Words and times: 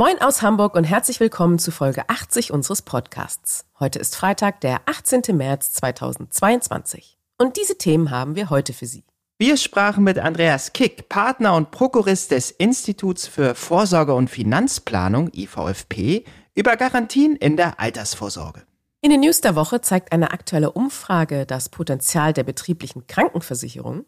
Moin 0.00 0.18
aus 0.22 0.40
Hamburg 0.40 0.76
und 0.76 0.84
herzlich 0.84 1.20
willkommen 1.20 1.58
zu 1.58 1.70
Folge 1.70 2.08
80 2.08 2.52
unseres 2.52 2.80
Podcasts. 2.80 3.66
Heute 3.78 3.98
ist 3.98 4.16
Freitag, 4.16 4.62
der 4.62 4.80
18. 4.86 5.36
März 5.36 5.74
2022. 5.74 7.18
Und 7.36 7.58
diese 7.58 7.76
Themen 7.76 8.10
haben 8.10 8.34
wir 8.34 8.48
heute 8.48 8.72
für 8.72 8.86
Sie. 8.86 9.04
Wir 9.38 9.58
sprachen 9.58 10.02
mit 10.02 10.18
Andreas 10.18 10.72
Kick, 10.72 11.10
Partner 11.10 11.54
und 11.54 11.70
Prokurist 11.70 12.30
des 12.30 12.50
Instituts 12.50 13.26
für 13.26 13.54
Vorsorge 13.54 14.14
und 14.14 14.30
Finanzplanung 14.30 15.28
IVFP, 15.34 16.24
über 16.54 16.76
Garantien 16.78 17.36
in 17.36 17.58
der 17.58 17.78
Altersvorsorge. 17.78 18.62
In 19.02 19.10
den 19.10 19.20
News 19.20 19.42
der 19.42 19.54
Woche 19.54 19.82
zeigt 19.82 20.12
eine 20.12 20.30
aktuelle 20.30 20.72
Umfrage 20.72 21.44
das 21.44 21.68
Potenzial 21.68 22.32
der 22.32 22.44
betrieblichen 22.44 23.06
Krankenversicherung. 23.06 24.06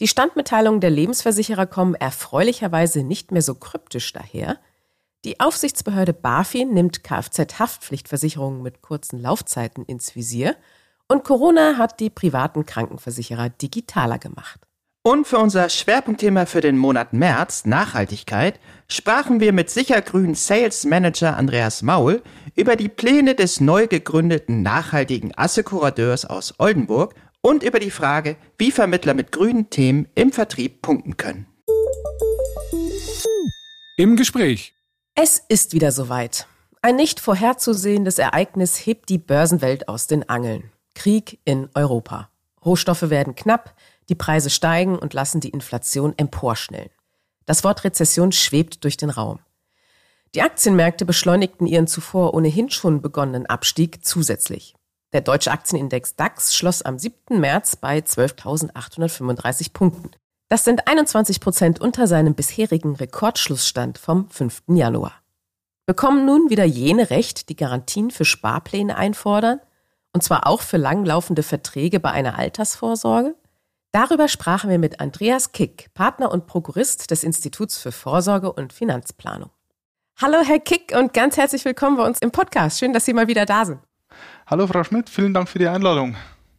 Die 0.00 0.08
Standmitteilungen 0.08 0.80
der 0.80 0.90
Lebensversicherer 0.90 1.66
kommen 1.66 1.94
erfreulicherweise 1.94 3.04
nicht 3.04 3.30
mehr 3.30 3.42
so 3.42 3.54
kryptisch 3.54 4.12
daher. 4.12 4.58
Die 5.28 5.40
Aufsichtsbehörde 5.40 6.14
BaFin 6.14 6.72
nimmt 6.72 7.04
Kfz-Haftpflichtversicherungen 7.04 8.62
mit 8.62 8.80
kurzen 8.80 9.20
Laufzeiten 9.20 9.84
ins 9.84 10.16
Visier 10.16 10.56
und 11.06 11.22
Corona 11.22 11.76
hat 11.76 12.00
die 12.00 12.08
privaten 12.08 12.64
Krankenversicherer 12.64 13.50
digitaler 13.50 14.18
gemacht. 14.18 14.58
Und 15.02 15.26
für 15.26 15.36
unser 15.36 15.68
Schwerpunktthema 15.68 16.46
für 16.46 16.62
den 16.62 16.78
Monat 16.78 17.12
März, 17.12 17.66
Nachhaltigkeit, 17.66 18.58
sprachen 18.90 19.38
wir 19.38 19.52
mit 19.52 19.68
sichergrün 19.68 20.34
Sales 20.34 20.86
Manager 20.86 21.36
Andreas 21.36 21.82
Maul 21.82 22.22
über 22.56 22.76
die 22.76 22.88
Pläne 22.88 23.34
des 23.34 23.60
neu 23.60 23.86
gegründeten 23.86 24.62
nachhaltigen 24.62 25.36
Assekurateurs 25.36 26.24
aus 26.24 26.54
Oldenburg 26.56 27.14
und 27.42 27.62
über 27.62 27.80
die 27.80 27.90
Frage, 27.90 28.36
wie 28.56 28.70
Vermittler 28.70 29.12
mit 29.12 29.30
grünen 29.30 29.68
Themen 29.68 30.08
im 30.14 30.32
Vertrieb 30.32 30.80
punkten 30.80 31.18
können. 31.18 31.46
Im 33.98 34.16
Gespräch 34.16 34.72
es 35.20 35.42
ist 35.48 35.72
wieder 35.72 35.90
soweit. 35.90 36.46
Ein 36.80 36.94
nicht 36.94 37.18
vorherzusehendes 37.18 38.20
Ereignis 38.20 38.76
hebt 38.86 39.08
die 39.08 39.18
Börsenwelt 39.18 39.88
aus 39.88 40.06
den 40.06 40.28
Angeln. 40.28 40.70
Krieg 40.94 41.40
in 41.44 41.68
Europa. 41.74 42.30
Rohstoffe 42.64 43.10
werden 43.10 43.34
knapp, 43.34 43.74
die 44.08 44.14
Preise 44.14 44.48
steigen 44.48 44.96
und 44.96 45.14
lassen 45.14 45.40
die 45.40 45.48
Inflation 45.48 46.14
emporschnellen. 46.16 46.90
Das 47.46 47.64
Wort 47.64 47.82
Rezession 47.82 48.30
schwebt 48.30 48.84
durch 48.84 48.96
den 48.96 49.10
Raum. 49.10 49.40
Die 50.36 50.42
Aktienmärkte 50.42 51.04
beschleunigten 51.04 51.66
ihren 51.66 51.88
zuvor 51.88 52.32
ohnehin 52.34 52.70
schon 52.70 53.02
begonnenen 53.02 53.46
Abstieg 53.46 54.04
zusätzlich. 54.06 54.76
Der 55.12 55.22
deutsche 55.22 55.50
Aktienindex 55.50 56.14
DAX 56.14 56.54
schloss 56.54 56.82
am 56.82 56.96
7. 56.96 57.40
März 57.40 57.74
bei 57.74 57.98
12.835 57.98 59.72
Punkten. 59.72 60.12
Das 60.50 60.64
sind 60.64 60.88
21 60.88 61.40
Prozent 61.40 61.78
unter 61.78 62.06
seinem 62.06 62.34
bisherigen 62.34 62.96
Rekordschlussstand 62.96 63.98
vom 63.98 64.30
5. 64.30 64.62
Januar. 64.68 65.12
Bekommen 65.84 66.24
nun 66.24 66.48
wieder 66.48 66.64
jene 66.64 67.10
Recht, 67.10 67.50
die 67.50 67.56
Garantien 67.56 68.10
für 68.10 68.24
Sparpläne 68.24 68.96
einfordern, 68.96 69.60
und 70.14 70.22
zwar 70.22 70.46
auch 70.46 70.62
für 70.62 70.78
langlaufende 70.78 71.42
Verträge 71.42 72.00
bei 72.00 72.12
einer 72.12 72.38
Altersvorsorge? 72.38 73.34
Darüber 73.92 74.26
sprachen 74.26 74.70
wir 74.70 74.78
mit 74.78 75.00
Andreas 75.00 75.52
Kick, 75.52 75.92
Partner 75.92 76.32
und 76.32 76.46
Prokurist 76.46 77.10
des 77.10 77.24
Instituts 77.24 77.76
für 77.76 77.92
Vorsorge 77.92 78.50
und 78.50 78.72
Finanzplanung. 78.72 79.50
Hallo 80.16 80.38
Herr 80.42 80.60
Kick 80.60 80.94
und 80.96 81.12
ganz 81.12 81.36
herzlich 81.36 81.66
willkommen 81.66 81.98
bei 81.98 82.06
uns 82.06 82.20
im 82.20 82.30
Podcast. 82.30 82.78
Schön, 82.78 82.94
dass 82.94 83.04
Sie 83.04 83.12
mal 83.12 83.28
wieder 83.28 83.44
da 83.44 83.66
sind. 83.66 83.80
Hallo 84.46 84.66
Frau 84.66 84.82
Schmidt, 84.82 85.10
vielen 85.10 85.34
Dank 85.34 85.50
für 85.50 85.58
die 85.58 85.68
Einladung. 85.68 86.16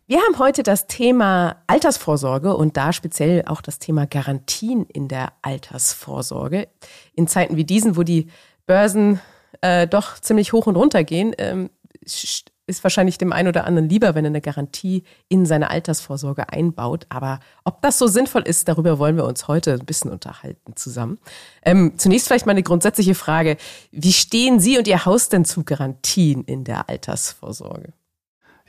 Wir 0.09 0.21
haben 0.21 0.39
heute 0.39 0.63
das 0.63 0.87
Thema 0.87 1.57
Altersvorsorge 1.67 2.57
und 2.57 2.77
da 2.77 2.93
speziell 2.93 3.43
auch 3.45 3.61
das 3.61 3.77
Thema 3.77 4.07
Garantien 4.07 4.85
in 4.85 5.07
der 5.07 5.33
Altersvorsorge. 5.43 6.67
In 7.13 7.27
Zeiten 7.27 7.57
wie 7.57 7.63
diesen, 7.63 7.95
wo 7.95 8.01
die 8.01 8.25
Börsen 8.65 9.19
äh, 9.61 9.85
doch 9.85 10.17
ziemlich 10.17 10.51
hoch 10.51 10.65
und 10.65 10.77
runter 10.77 11.03
gehen, 11.03 11.35
ähm, 11.37 11.69
ist 12.01 12.83
wahrscheinlich 12.83 13.19
dem 13.19 13.31
einen 13.31 13.49
oder 13.49 13.65
anderen 13.65 13.87
lieber, 13.87 14.15
wenn 14.15 14.25
er 14.25 14.29
eine 14.29 14.41
Garantie 14.41 15.03
in 15.27 15.45
seine 15.45 15.69
Altersvorsorge 15.69 16.49
einbaut. 16.49 17.05
Aber 17.09 17.39
ob 17.63 17.83
das 17.83 17.99
so 17.99 18.07
sinnvoll 18.07 18.41
ist, 18.47 18.67
darüber 18.67 18.97
wollen 18.97 19.15
wir 19.15 19.25
uns 19.25 19.47
heute 19.47 19.73
ein 19.73 19.85
bisschen 19.85 20.09
unterhalten 20.09 20.75
zusammen. 20.75 21.19
Ähm, 21.63 21.93
zunächst 21.97 22.25
vielleicht 22.25 22.47
mal 22.47 22.53
eine 22.53 22.63
grundsätzliche 22.63 23.13
Frage. 23.13 23.57
Wie 23.91 24.13
stehen 24.13 24.59
Sie 24.59 24.79
und 24.79 24.87
Ihr 24.87 25.05
Haus 25.05 25.29
denn 25.29 25.45
zu 25.45 25.63
Garantien 25.63 26.45
in 26.45 26.63
der 26.63 26.89
Altersvorsorge? 26.89 27.93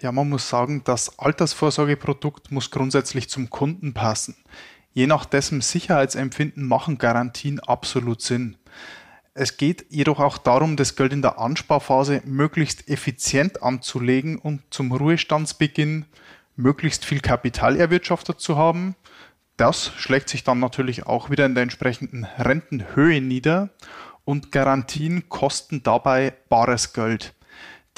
Ja, 0.03 0.12
man 0.12 0.31
muss 0.31 0.49
sagen, 0.49 0.83
das 0.84 1.19
Altersvorsorgeprodukt 1.19 2.50
muss 2.50 2.71
grundsätzlich 2.71 3.28
zum 3.28 3.50
Kunden 3.50 3.93
passen. 3.93 4.34
Je 4.94 5.06
nach 5.06 5.27
dessen 5.27 5.61
Sicherheitsempfinden 5.61 6.66
machen 6.66 6.97
Garantien 6.97 7.61
absolut 7.61 8.22
Sinn. 8.22 8.56
Es 9.34 9.59
geht 9.59 9.87
jedoch 9.91 10.19
auch 10.19 10.38
darum, 10.38 10.77
das 10.77 10.97
Geld 10.97 11.12
in 11.12 11.21
der 11.21 11.38
Ansparphase 11.38 12.22
möglichst 12.25 12.88
effizient 12.88 13.62
anzulegen 13.62 14.38
und 14.38 14.62
zum 14.71 14.91
Ruhestandsbeginn 14.91 16.06
möglichst 16.56 17.05
viel 17.05 17.21
Kapital 17.21 17.77
erwirtschaftet 17.77 18.41
zu 18.41 18.56
haben. 18.56 18.97
Das 19.59 19.93
schlägt 19.99 20.31
sich 20.31 20.44
dann 20.44 20.61
natürlich 20.61 21.06
auch 21.06 21.28
wieder 21.28 21.44
in 21.44 21.55
der 21.55 21.62
entsprechenden 21.62 22.25
Rentenhöhe 22.25 23.21
nieder 23.21 23.69
und 24.25 24.50
Garantien 24.50 25.28
kosten 25.28 25.82
dabei 25.82 26.32
bares 26.49 26.94
Geld. 26.94 27.34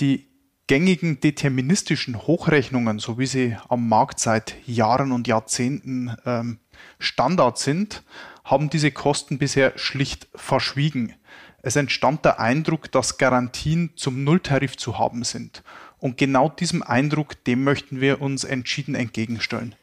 Die 0.00 0.31
gängigen 0.66 1.20
deterministischen 1.20 2.26
Hochrechnungen, 2.26 2.98
so 2.98 3.18
wie 3.18 3.26
sie 3.26 3.56
am 3.68 3.88
Markt 3.88 4.20
seit 4.20 4.56
Jahren 4.66 5.12
und 5.12 5.26
Jahrzehnten 5.26 6.16
ähm, 6.24 6.58
Standard 6.98 7.58
sind, 7.58 8.02
haben 8.44 8.70
diese 8.70 8.90
Kosten 8.90 9.38
bisher 9.38 9.72
schlicht 9.76 10.28
verschwiegen. 10.34 11.14
Es 11.62 11.76
entstand 11.76 12.24
der 12.24 12.40
Eindruck, 12.40 12.90
dass 12.90 13.18
Garantien 13.18 13.92
zum 13.96 14.24
Nulltarif 14.24 14.76
zu 14.76 14.98
haben 14.98 15.22
sind. 15.22 15.62
Und 15.98 16.16
genau 16.16 16.48
diesem 16.48 16.82
Eindruck, 16.82 17.44
dem 17.44 17.62
möchten 17.62 18.00
wir 18.00 18.20
uns 18.20 18.42
entschieden 18.42 18.96
entgegenstellen. 18.96 19.76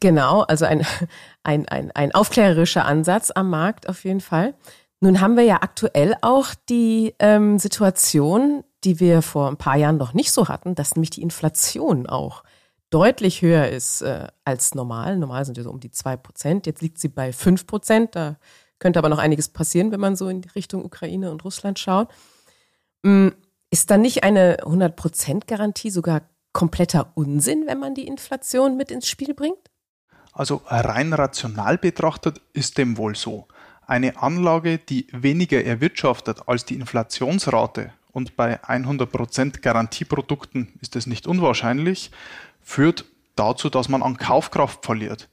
Genau, 0.00 0.42
also 0.42 0.66
ein, 0.66 0.84
ein, 1.42 1.66
ein, 1.68 1.90
ein 1.92 2.14
aufklärerischer 2.14 2.84
Ansatz 2.84 3.30
am 3.30 3.48
Markt 3.48 3.88
auf 3.88 4.04
jeden 4.04 4.20
Fall. 4.20 4.54
Nun 5.00 5.20
haben 5.20 5.36
wir 5.36 5.44
ja 5.44 5.62
aktuell 5.62 6.14
auch 6.20 6.48
die 6.68 7.14
ähm, 7.18 7.58
Situation, 7.58 8.64
die 8.84 9.00
wir 9.00 9.22
vor 9.22 9.48
ein 9.48 9.56
paar 9.56 9.76
Jahren 9.76 9.96
noch 9.96 10.14
nicht 10.14 10.32
so 10.32 10.48
hatten, 10.48 10.74
dass 10.74 10.96
nämlich 10.96 11.10
die 11.10 11.22
Inflation 11.22 12.06
auch 12.06 12.42
deutlich 12.90 13.42
höher 13.42 13.68
ist 13.68 14.02
äh, 14.02 14.28
als 14.44 14.74
normal. 14.74 15.16
Normal 15.16 15.44
sind 15.44 15.56
wir 15.56 15.64
so 15.64 15.70
um 15.70 15.80
die 15.80 15.90
zwei 15.90 16.16
Prozent. 16.16 16.66
Jetzt 16.66 16.82
liegt 16.82 16.98
sie 16.98 17.08
bei 17.08 17.32
fünf 17.32 17.66
Prozent. 17.66 18.14
Da 18.14 18.36
könnte 18.78 18.98
aber 18.98 19.08
noch 19.08 19.18
einiges 19.18 19.48
passieren, 19.48 19.92
wenn 19.92 20.00
man 20.00 20.16
so 20.16 20.28
in 20.28 20.42
Richtung 20.54 20.84
Ukraine 20.84 21.30
und 21.30 21.44
Russland 21.44 21.78
schaut. 21.78 22.08
Ähm, 23.04 23.34
ist 23.70 23.90
dann 23.90 24.02
nicht 24.02 24.22
eine 24.24 24.58
100% 24.58 25.46
Garantie 25.46 25.90
sogar 25.90 26.22
kompletter 26.52 27.12
Unsinn, 27.14 27.64
wenn 27.66 27.78
man 27.78 27.94
die 27.94 28.06
Inflation 28.06 28.76
mit 28.76 28.90
ins 28.90 29.08
Spiel 29.08 29.32
bringt? 29.32 29.70
Also 30.32 30.62
rein 30.66 31.12
rational 31.12 31.78
betrachtet 31.78 32.40
ist 32.52 32.76
dem 32.76 32.98
wohl 32.98 33.16
so. 33.16 33.46
Eine 33.86 34.22
Anlage, 34.22 34.78
die 34.78 35.06
weniger 35.12 35.64
erwirtschaftet 35.64 36.48
als 36.48 36.64
die 36.64 36.74
Inflationsrate, 36.74 37.92
und 38.12 38.36
bei 38.36 38.62
100% 38.62 39.60
Garantieprodukten 39.60 40.68
ist 40.80 40.96
es 40.96 41.06
nicht 41.06 41.26
unwahrscheinlich, 41.26 42.10
führt 42.60 43.04
dazu, 43.36 43.70
dass 43.70 43.88
man 43.88 44.02
an 44.02 44.16
Kaufkraft 44.16 44.84
verliert. 44.84 45.28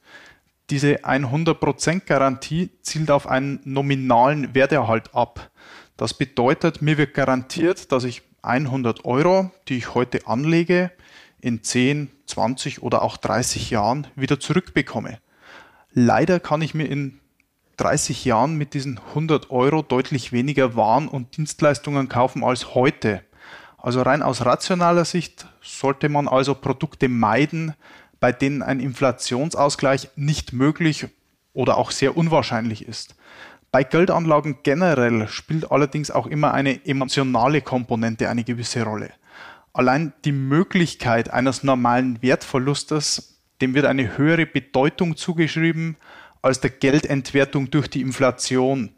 Diese 0.70 1.04
100% 1.04 2.00
Garantie 2.06 2.70
zielt 2.82 3.10
auf 3.10 3.26
einen 3.26 3.60
nominalen 3.64 4.54
Werterhalt 4.54 5.14
ab. 5.14 5.50
Das 5.96 6.14
bedeutet, 6.14 6.80
mir 6.80 6.96
wird 6.96 7.14
garantiert, 7.14 7.92
dass 7.92 8.04
ich 8.04 8.22
100 8.42 9.04
Euro, 9.04 9.50
die 9.68 9.76
ich 9.76 9.94
heute 9.94 10.26
anlege, 10.26 10.90
in 11.40 11.62
10, 11.62 12.10
20 12.26 12.82
oder 12.82 13.02
auch 13.02 13.16
30 13.16 13.70
Jahren 13.70 14.06
wieder 14.14 14.40
zurückbekomme. 14.40 15.18
Leider 15.92 16.40
kann 16.40 16.62
ich 16.62 16.74
mir 16.74 16.86
in 16.86 17.19
30 17.80 18.26
Jahren 18.26 18.56
mit 18.56 18.74
diesen 18.74 18.98
100 18.98 19.50
Euro 19.50 19.80
deutlich 19.80 20.32
weniger 20.32 20.76
Waren 20.76 21.08
und 21.08 21.38
Dienstleistungen 21.38 22.10
kaufen 22.10 22.44
als 22.44 22.74
heute. 22.74 23.22
Also 23.78 24.02
rein 24.02 24.22
aus 24.22 24.44
rationaler 24.44 25.06
Sicht 25.06 25.46
sollte 25.62 26.10
man 26.10 26.28
also 26.28 26.54
Produkte 26.54 27.08
meiden, 27.08 27.74
bei 28.20 28.32
denen 28.32 28.62
ein 28.62 28.80
Inflationsausgleich 28.80 30.10
nicht 30.14 30.52
möglich 30.52 31.06
oder 31.54 31.78
auch 31.78 31.90
sehr 31.90 32.18
unwahrscheinlich 32.18 32.86
ist. 32.86 33.14
Bei 33.72 33.82
Geldanlagen 33.82 34.58
generell 34.62 35.26
spielt 35.28 35.72
allerdings 35.72 36.10
auch 36.10 36.26
immer 36.26 36.52
eine 36.52 36.84
emotionale 36.84 37.62
Komponente 37.62 38.28
eine 38.28 38.44
gewisse 38.44 38.82
Rolle. 38.82 39.10
Allein 39.72 40.12
die 40.26 40.32
Möglichkeit 40.32 41.30
eines 41.30 41.62
normalen 41.62 42.20
Wertverlustes, 42.20 43.40
dem 43.62 43.72
wird 43.72 43.86
eine 43.86 44.18
höhere 44.18 44.44
Bedeutung 44.44 45.16
zugeschrieben 45.16 45.96
als 46.42 46.60
der 46.60 46.70
Geldentwertung 46.70 47.70
durch 47.70 47.88
die 47.88 48.00
Inflation. 48.00 48.90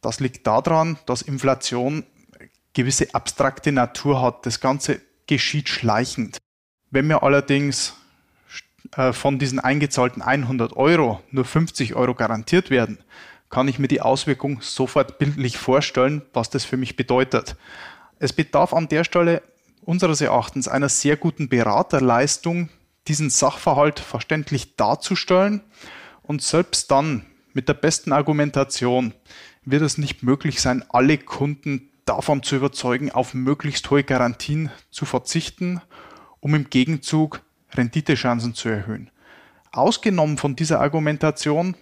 Das 0.00 0.20
liegt 0.20 0.46
daran, 0.46 0.98
dass 1.06 1.22
Inflation 1.22 2.04
gewisse 2.74 3.14
abstrakte 3.14 3.72
Natur 3.72 4.20
hat. 4.20 4.46
Das 4.46 4.60
Ganze 4.60 5.00
geschieht 5.26 5.68
schleichend. 5.68 6.38
Wenn 6.90 7.06
mir 7.06 7.22
allerdings 7.22 7.94
äh, 8.96 9.12
von 9.12 9.38
diesen 9.38 9.58
eingezahlten 9.58 10.22
100 10.22 10.76
Euro 10.76 11.22
nur 11.30 11.44
50 11.44 11.94
Euro 11.94 12.14
garantiert 12.14 12.70
werden, 12.70 12.98
kann 13.48 13.68
ich 13.68 13.78
mir 13.78 13.88
die 13.88 14.00
Auswirkung 14.00 14.60
sofort 14.60 15.18
bildlich 15.18 15.56
vorstellen, 15.56 16.22
was 16.32 16.50
das 16.50 16.64
für 16.64 16.76
mich 16.76 16.96
bedeutet. 16.96 17.56
Es 18.18 18.32
bedarf 18.32 18.74
an 18.74 18.88
der 18.88 19.04
Stelle 19.04 19.42
unseres 19.82 20.20
Erachtens 20.20 20.68
einer 20.68 20.88
sehr 20.88 21.16
guten 21.16 21.48
Beraterleistung, 21.48 22.68
diesen 23.08 23.30
Sachverhalt 23.30 24.00
verständlich 24.00 24.76
darzustellen 24.76 25.62
und 26.26 26.42
selbst 26.42 26.90
dann 26.90 27.24
mit 27.52 27.68
der 27.68 27.74
besten 27.74 28.12
Argumentation 28.12 29.14
wird 29.64 29.82
es 29.82 29.98
nicht 29.98 30.22
möglich 30.22 30.60
sein, 30.60 30.84
alle 30.88 31.18
Kunden 31.18 31.90
davon 32.04 32.42
zu 32.42 32.56
überzeugen, 32.56 33.10
auf 33.10 33.34
möglichst 33.34 33.90
hohe 33.90 34.04
Garantien 34.04 34.70
zu 34.90 35.04
verzichten, 35.04 35.80
um 36.40 36.54
im 36.54 36.70
Gegenzug 36.70 37.42
Renditechancen 37.74 38.54
zu 38.54 38.68
erhöhen. 38.68 39.10
Ausgenommen 39.72 40.38
von 40.38 40.56
dieser 40.56 40.80
Argumentation 40.80 41.76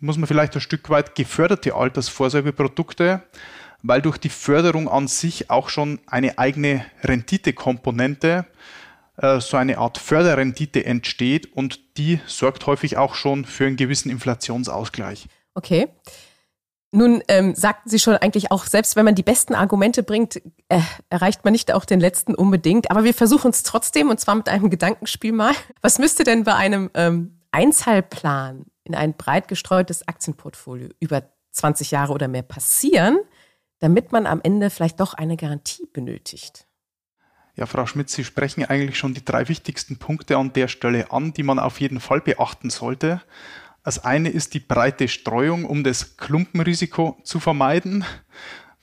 muss 0.00 0.18
man 0.18 0.26
vielleicht 0.26 0.54
ein 0.54 0.60
Stück 0.60 0.90
weit 0.90 1.14
geförderte 1.14 1.74
Altersvorsorgeprodukte, 1.74 3.22
weil 3.82 4.02
durch 4.02 4.18
die 4.18 4.28
Förderung 4.28 4.88
an 4.88 5.08
sich 5.08 5.50
auch 5.50 5.68
schon 5.68 6.00
eine 6.06 6.38
eigene 6.38 6.84
Renditekomponente, 7.02 8.46
so 9.40 9.56
eine 9.56 9.78
Art 9.78 9.98
Förderrendite 9.98 10.84
entsteht 10.84 11.52
und 11.52 11.96
die 11.96 12.20
sorgt 12.26 12.66
häufig 12.66 12.96
auch 12.98 13.14
schon 13.14 13.44
für 13.44 13.66
einen 13.66 13.76
gewissen 13.76 14.10
Inflationsausgleich. 14.10 15.26
Okay. 15.54 15.88
Nun 16.92 17.22
ähm, 17.28 17.54
sagten 17.54 17.90
Sie 17.90 17.98
schon 17.98 18.16
eigentlich 18.16 18.50
auch, 18.50 18.64
selbst 18.64 18.96
wenn 18.96 19.04
man 19.04 19.14
die 19.14 19.22
besten 19.22 19.54
Argumente 19.54 20.02
bringt, 20.02 20.40
äh, 20.68 20.80
erreicht 21.10 21.44
man 21.44 21.52
nicht 21.52 21.72
auch 21.72 21.84
den 21.84 22.00
letzten 22.00 22.34
unbedingt. 22.34 22.90
Aber 22.90 23.04
wir 23.04 23.12
versuchen 23.12 23.50
es 23.50 23.62
trotzdem 23.62 24.08
und 24.08 24.20
zwar 24.20 24.34
mit 24.34 24.48
einem 24.48 24.70
Gedankenspiel 24.70 25.32
mal. 25.32 25.52
Was 25.82 25.98
müsste 25.98 26.24
denn 26.24 26.44
bei 26.44 26.54
einem 26.54 26.90
ähm, 26.94 27.40
Einzahlplan 27.50 28.66
in 28.84 28.94
ein 28.94 29.14
breit 29.14 29.48
gestreutes 29.48 30.06
Aktienportfolio 30.06 30.88
über 31.00 31.22
20 31.52 31.90
Jahre 31.90 32.12
oder 32.12 32.28
mehr 32.28 32.42
passieren, 32.42 33.18
damit 33.78 34.12
man 34.12 34.26
am 34.26 34.40
Ende 34.42 34.70
vielleicht 34.70 35.00
doch 35.00 35.14
eine 35.14 35.36
Garantie 35.36 35.86
benötigt? 35.92 36.66
Ja, 37.56 37.64
Frau 37.64 37.86
Schmidt, 37.86 38.10
Sie 38.10 38.22
sprechen 38.22 38.66
eigentlich 38.66 38.98
schon 38.98 39.14
die 39.14 39.24
drei 39.24 39.48
wichtigsten 39.48 39.96
Punkte 39.96 40.36
an 40.36 40.52
der 40.52 40.68
Stelle 40.68 41.10
an, 41.10 41.32
die 41.32 41.42
man 41.42 41.58
auf 41.58 41.80
jeden 41.80 42.00
Fall 42.00 42.20
beachten 42.20 42.68
sollte. 42.68 43.22
Das 43.82 44.04
eine 44.04 44.28
ist 44.28 44.52
die 44.52 44.60
breite 44.60 45.08
Streuung, 45.08 45.64
um 45.64 45.82
das 45.82 46.18
Klumpenrisiko 46.18 47.16
zu 47.22 47.40
vermeiden. 47.40 48.04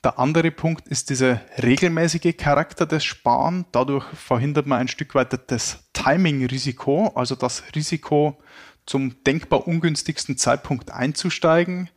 Der 0.03 0.17
andere 0.17 0.49
Punkt 0.49 0.87
ist 0.87 1.11
dieser 1.11 1.41
regelmäßige 1.61 2.35
Charakter 2.35 2.87
des 2.87 3.03
Sparen. 3.05 3.65
Dadurch 3.71 4.05
verhindert 4.15 4.65
man 4.65 4.79
ein 4.79 4.87
Stück 4.87 5.13
weit 5.13 5.51
das 5.51 5.83
Timing-Risiko, 5.93 7.11
also 7.13 7.35
das 7.35 7.63
Risiko, 7.75 8.41
zum 8.87 9.23
denkbar 9.23 9.67
ungünstigsten 9.67 10.35
Zeitpunkt 10.35 10.89
einzusteigen. 10.89 11.91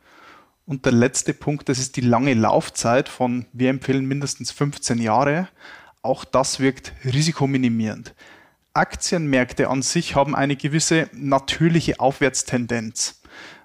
Und 0.67 0.85
der 0.85 0.91
letzte 0.91 1.33
Punkt, 1.33 1.69
das 1.69 1.79
ist 1.79 1.95
die 1.95 2.01
lange 2.01 2.35
Laufzeit 2.35 3.09
von, 3.09 3.47
wir 3.51 3.71
empfehlen 3.71 4.05
mindestens 4.05 4.51
15 4.51 4.99
Jahre. 4.99 5.47
Auch 6.01 6.25
das 6.25 6.59
wirkt 6.59 6.93
risikominimierend. 7.03 8.13
Aktienmärkte 8.73 9.69
an 9.69 9.81
sich 9.81 10.15
haben 10.15 10.35
eine 10.35 10.55
gewisse 10.55 11.09
natürliche 11.11 11.99
Aufwärtstendenz. 11.99 13.21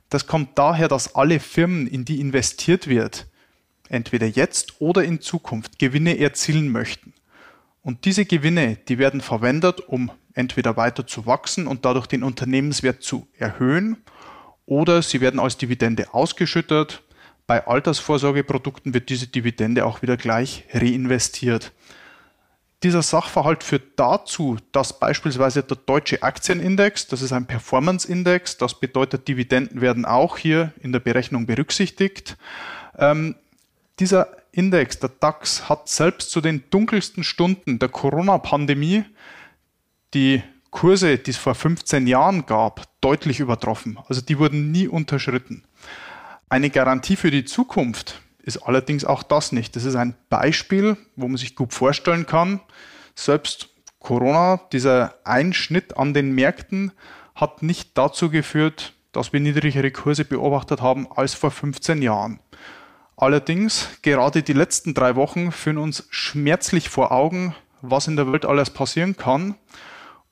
Das 0.09 0.27
kommt 0.27 0.59
daher, 0.59 0.89
dass 0.89 1.15
alle 1.15 1.41
Firmen, 1.41 1.87
in 1.87 2.05
die 2.05 2.21
investiert 2.21 2.87
wird, 2.87 3.27
entweder 3.89 4.27
jetzt 4.27 4.81
oder 4.81 5.05
in 5.05 5.21
Zukunft 5.21 5.79
Gewinne 5.79 6.19
erzielen 6.19 6.69
möchten. 6.69 7.13
Und 7.83 8.05
diese 8.05 8.25
Gewinne, 8.25 8.77
die 8.89 8.99
werden 8.99 9.21
verwendet, 9.21 9.81
um 9.81 10.11
entweder 10.35 10.77
weiter 10.77 11.07
zu 11.07 11.27
wachsen 11.27 11.67
und 11.67 11.85
dadurch 11.85 12.07
den 12.07 12.23
Unternehmenswert 12.23 13.03
zu 13.03 13.27
erhöhen, 13.37 13.99
oder 14.65 15.03
sie 15.03 15.21
werden 15.21 15.41
als 15.41 15.57
Dividende 15.59 16.15
ausgeschüttet. 16.15 17.03
Bei 17.47 17.67
Altersvorsorgeprodukten 17.67 18.95
wird 18.95 19.11
diese 19.11 19.27
Dividende 19.27 19.85
auch 19.85 20.01
wieder 20.01 20.17
gleich 20.17 20.65
reinvestiert. 20.73 21.73
Dieser 22.83 23.03
Sachverhalt 23.03 23.63
führt 23.63 23.97
dazu, 23.97 24.57
dass 24.73 24.99
beispielsweise 24.99 25.63
der 25.63 25.77
deutsche 25.77 26.23
Aktienindex, 26.23 27.07
das 27.07 27.23
ist 27.23 27.33
ein 27.33 27.47
Performance-Index, 27.47 28.57
das 28.57 28.81
bedeutet, 28.81 29.29
Dividenden 29.29 29.81
werden 29.81 30.05
auch 30.05 30.37
hier 30.37 30.73
in 30.81 30.91
der 30.91 30.99
Berechnung 30.99 31.47
berücksichtigt. 31.47 32.37
Ähm, 32.99 33.37
dieser 34.01 34.37
Index, 34.51 34.99
der 34.99 35.11
DAX, 35.11 35.69
hat 35.69 35.89
selbst 35.89 36.31
zu 36.31 36.41
den 36.41 36.65
dunkelsten 36.71 37.23
Stunden 37.23 37.79
der 37.79 37.89
Corona-Pandemie 37.89 39.05
die 40.13 40.43
Kurse, 40.71 41.19
die 41.19 41.31
es 41.31 41.37
vor 41.37 41.55
15 41.55 42.07
Jahren 42.09 42.47
gab, 42.47 42.83
deutlich 43.01 43.39
übertroffen. 43.39 43.99
Also 44.09 44.23
die 44.23 44.39
wurden 44.39 44.73
nie 44.73 44.89
unterschritten. 44.89 45.65
Eine 46.49 46.71
Garantie 46.71 47.17
für 47.17 47.31
die 47.31 47.45
Zukunft 47.45 48.22
ist 48.43 48.59
allerdings 48.59 49.05
auch 49.05 49.23
das 49.23 49.53
nicht. 49.53 49.77
Das 49.77 49.85
ist 49.85 49.95
ein 49.95 50.15
Beispiel, 50.29 50.97
wo 51.17 51.29
man 51.29 51.37
sich 51.37 51.55
gut 51.55 51.73
vorstellen 51.73 52.27
kann. 52.27 52.61
Selbst 53.15 53.69
Corona, 53.99 54.61
dieser 54.73 55.15
Einschnitt 55.25 55.97
an 55.97 56.13
den 56.13 56.33
Märkten, 56.33 56.93
hat 57.35 57.63
nicht 57.63 57.97
dazu 57.97 58.31
geführt, 58.31 58.93
dass 59.13 59.33
wir 59.33 59.41
niedrigere 59.41 59.91
Kurse 59.91 60.25
beobachtet 60.25 60.81
haben 60.81 61.07
als 61.11 61.35
vor 61.35 61.51
15 61.51 62.03
Jahren. 62.03 62.41
Allerdings, 63.17 63.89
gerade 64.03 64.43
die 64.43 64.55
letzten 64.55 64.95
drei 64.95 65.15
Wochen 65.15 65.53
führen 65.53 65.79
uns 65.79 66.07
schmerzlich 66.11 66.89
vor 66.89 67.13
Augen, 67.13 67.55
was 67.81 68.09
in 68.09 68.17
der 68.17 68.33
Welt 68.33 68.45
alles 68.45 68.71
passieren 68.71 69.17
kann. 69.17 69.55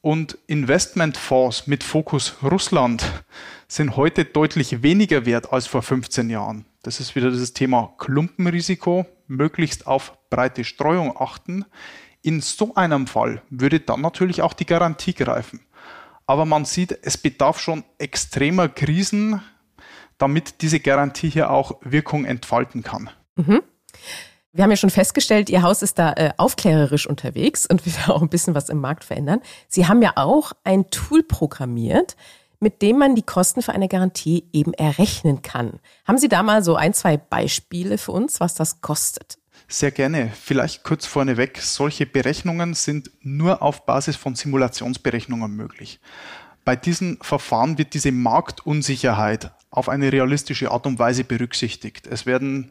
Und 0.01 0.39
Investmentfonds 0.47 1.67
mit 1.67 1.85
Fokus 1.85 2.37
Russland 2.43 3.05
sind 3.69 3.97
heute 3.97 4.25
deutlich 4.25 4.83
weniger 4.83 5.27
wert 5.27 5.53
als 5.53 5.67
vor 5.67 5.83
15 5.83 6.31
Jahren. 6.31 6.65
Das 6.83 7.01
ist 7.01 7.15
wieder 7.15 7.31
das 7.31 7.53
Thema 7.53 7.95
Klumpenrisiko, 7.99 9.07
möglichst 9.27 9.87
auf 9.87 10.17
breite 10.31 10.65
Streuung 10.65 11.15
achten. 11.19 11.67
In 12.23 12.41
so 12.41 12.75
einem 12.75 13.07
Fall 13.07 13.43
würde 13.51 13.81
dann 13.81 14.01
natürlich 14.01 14.43
auch 14.43 14.55
die 14.55 14.67
Garantie 14.67 15.15
greifen. 15.15 15.61
Aber 16.27 16.45
man 16.45 16.65
sieht, 16.65 16.97
es 17.03 17.19
bedarf 17.19 17.59
schon 17.59 17.85
extremer 17.99 18.69
Krisen, 18.69 19.43
damit 20.17 20.63
diese 20.63 20.81
Garantie 20.81 21.29
hier 21.29 21.51
auch 21.51 21.81
Wirkung 21.83 22.25
entfalten 22.25 22.83
kann. 22.83 23.11
Mhm. 23.37 23.63
Wir 24.53 24.65
haben 24.65 24.71
ja 24.71 24.77
schon 24.77 24.91
festgestellt, 24.91 25.49
Ihr 25.49 25.63
Haus 25.63 25.83
ist 25.83 25.99
da 25.99 26.13
äh, 26.15 26.33
aufklärerisch 26.37 27.07
unterwegs 27.07 27.67
und 27.67 27.85
will 27.87 27.93
auch 28.09 28.23
ein 28.23 28.29
bisschen 28.29 28.55
was 28.55 28.69
im 28.69 28.81
Markt 28.81 29.05
verändern. 29.05 29.41
Sie 29.69 29.87
haben 29.87 30.03
ja 30.03 30.13
auch 30.17 30.53
ein 30.65 30.91
Tool 30.91 31.23
programmiert, 31.23 32.17
mit 32.61 32.83
dem 32.83 32.99
man 32.99 33.15
die 33.15 33.23
Kosten 33.23 33.63
für 33.63 33.73
eine 33.73 33.89
Garantie 33.89 34.45
eben 34.53 34.75
errechnen 34.75 35.43
kann. 35.43 35.81
Haben 36.07 36.19
Sie 36.19 36.29
da 36.29 36.43
mal 36.43 36.63
so 36.63 36.77
ein, 36.77 36.95
zwei 36.95 37.17
Beispiele 37.17 37.99
für 37.99 38.13
uns, 38.13 38.39
was 38.39 38.55
das 38.55 38.83
kostet? 38.83 39.39
Sehr 39.67 39.91
gerne. 39.91 40.31
Vielleicht 40.41 40.83
kurz 40.83 41.07
vorneweg, 41.07 41.59
solche 41.61 42.05
Berechnungen 42.05 42.75
sind 42.75 43.11
nur 43.23 43.63
auf 43.63 43.87
Basis 43.87 44.17
von 44.17 44.35
Simulationsberechnungen 44.35 45.55
möglich. 45.55 46.01
Bei 46.65 46.77
diesen 46.77 47.19
Verfahren 47.23 47.79
wird 47.79 47.95
diese 47.95 48.13
Marktunsicherheit 48.13 49.53
auf 49.71 49.89
eine 49.89 50.13
realistische 50.13 50.71
Art 50.71 50.87
und 50.87 50.99
Weise 50.99 51.25
berücksichtigt. 51.25 52.07
Es 52.07 52.27
werden 52.27 52.71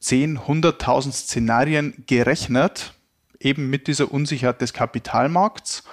10, 0.00 0.40
100.000 0.40 1.12
Szenarien 1.12 2.04
gerechnet, 2.06 2.92
eben 3.40 3.70
mit 3.70 3.86
dieser 3.86 4.12
Unsicherheit 4.12 4.60
des 4.60 4.72
Kapitalmarkts. 4.72 5.84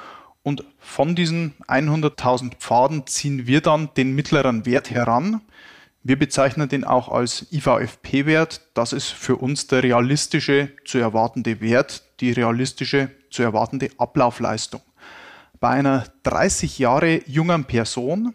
Und 0.43 0.63
von 0.79 1.15
diesen 1.15 1.53
100.000 1.67 2.55
Pfaden 2.55 3.05
ziehen 3.05 3.45
wir 3.45 3.61
dann 3.61 3.89
den 3.95 4.15
mittleren 4.15 4.65
Wert 4.65 4.89
heran. 4.89 5.41
Wir 6.03 6.17
bezeichnen 6.17 6.67
den 6.67 6.83
auch 6.83 7.09
als 7.09 7.45
IVFP-Wert. 7.51 8.61
Das 8.73 8.91
ist 8.91 9.09
für 9.09 9.35
uns 9.35 9.67
der 9.67 9.83
realistische 9.83 10.69
zu 10.83 10.97
erwartende 10.97 11.61
Wert, 11.61 12.03
die 12.19 12.31
realistische 12.31 13.11
zu 13.29 13.43
erwartende 13.43 13.91
Ablaufleistung. 13.97 14.81
Bei 15.59 15.69
einer 15.69 16.05
30 16.23 16.79
Jahre 16.79 17.21
jungen 17.27 17.65
Person, 17.65 18.33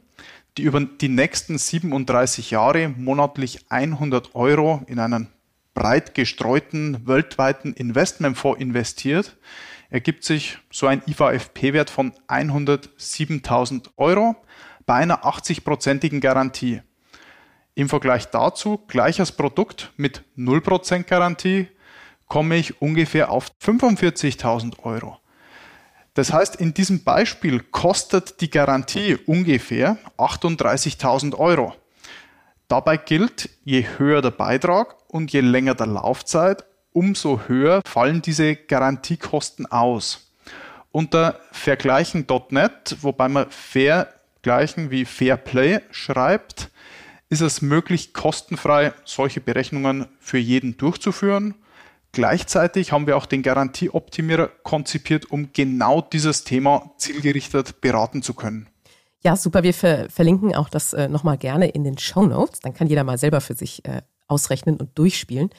die 0.57 0.63
über 0.63 0.81
die 0.81 1.09
nächsten 1.09 1.59
37 1.59 2.53
Jahre 2.53 2.89
monatlich 2.89 3.67
100 3.69 4.37
Euro 4.37 4.83
in 4.87 5.01
einen 5.01 5.29
breit 5.75 6.15
gestreuten 6.15 7.07
weltweiten 7.07 7.75
Investmentfonds 7.75 8.61
investiert, 8.61 9.37
ergibt 9.91 10.25
sich 10.25 10.59
so 10.71 10.87
ein 10.87 11.03
IVFP-Wert 11.07 11.91
von 11.91 12.13
107.000 12.29 13.91
Euro 13.97 14.37
bei 14.85 14.95
einer 14.95 15.25
80-prozentigen 15.25 16.21
Garantie. 16.21 16.83
Im 17.75 17.89
Vergleich 17.89 18.27
dazu 18.27 18.79
gleiches 18.89 19.33
Produkt 19.33 19.93
mit 19.97 20.25
0% 20.37 21.05
Garantie 21.05 21.69
komme 22.27 22.57
ich 22.57 22.81
ungefähr 22.81 23.31
auf 23.31 23.51
45.000 23.63 24.81
Euro. 24.85 25.19
Das 26.15 26.33
heißt, 26.33 26.57
in 26.57 26.73
diesem 26.73 27.05
Beispiel 27.05 27.61
kostet 27.61 28.41
die 28.41 28.51
Garantie 28.51 29.17
ungefähr 29.27 29.99
38.000 30.17 31.37
Euro. 31.37 31.75
Dabei 32.69 32.97
gilt, 32.97 33.51
je 33.65 33.87
höher 33.99 34.23
der 34.23 34.31
Beitrag 34.31 34.97
und 35.09 35.33
je 35.33 35.41
länger 35.41 35.75
der 35.75 35.87
Laufzeit, 35.87 36.65
umso 36.97 37.43
höher 37.47 37.83
fallen 37.87 38.23
diese 38.23 38.57
Garantiekosten 38.57 39.67
aus. 39.67 40.33
Unter 40.93 41.39
vergleichen.net, 41.53 42.97
wobei 43.03 43.29
man 43.29 43.51
vergleichen 43.51 44.91
wie 44.91 45.05
Fair 45.05 45.37
Play 45.37 45.81
schreibt, 45.91 46.71
ist 47.29 47.43
es 47.43 47.61
möglich, 47.61 48.15
kostenfrei 48.15 48.95
solche 49.05 49.43
Berechnungen 49.43 50.07
für 50.21 50.39
jeden 50.39 50.79
durchzuführen. 50.79 51.55
Gleichzeitig 52.13 52.93
haben 52.93 53.07
wir 53.07 53.19
auch 53.19 53.27
den 53.27 53.43
Garantieoptimierer 53.43 54.49
konzipiert, 54.63 55.31
um 55.31 55.51
genau 55.53 56.01
dieses 56.01 56.45
Thema 56.45 56.93
zielgerichtet 56.97 57.83
beraten 57.83 58.23
zu 58.23 58.33
können. 58.33 58.69
Ja, 59.23 59.37
super. 59.37 59.63
Wir 59.63 59.75
ver 59.75 60.09
verlinken 60.09 60.55
auch 60.55 60.71
das 60.71 60.95
äh, 60.95 61.09
nochmal 61.09 61.37
gerne 61.37 61.69
in 61.69 61.85
den 61.85 61.99
Show 61.99 62.25
Notes. 62.25 62.61
Dann 62.61 62.73
kann 62.73 62.87
jeder 62.87 63.05
mal 63.05 63.19
selber 63.19 63.43
für 63.43 63.55
sich 63.55 63.85
äh, 63.85 64.01
ausrechnen 64.29 64.77
und 64.77 64.97
durchspielen. 64.99 65.51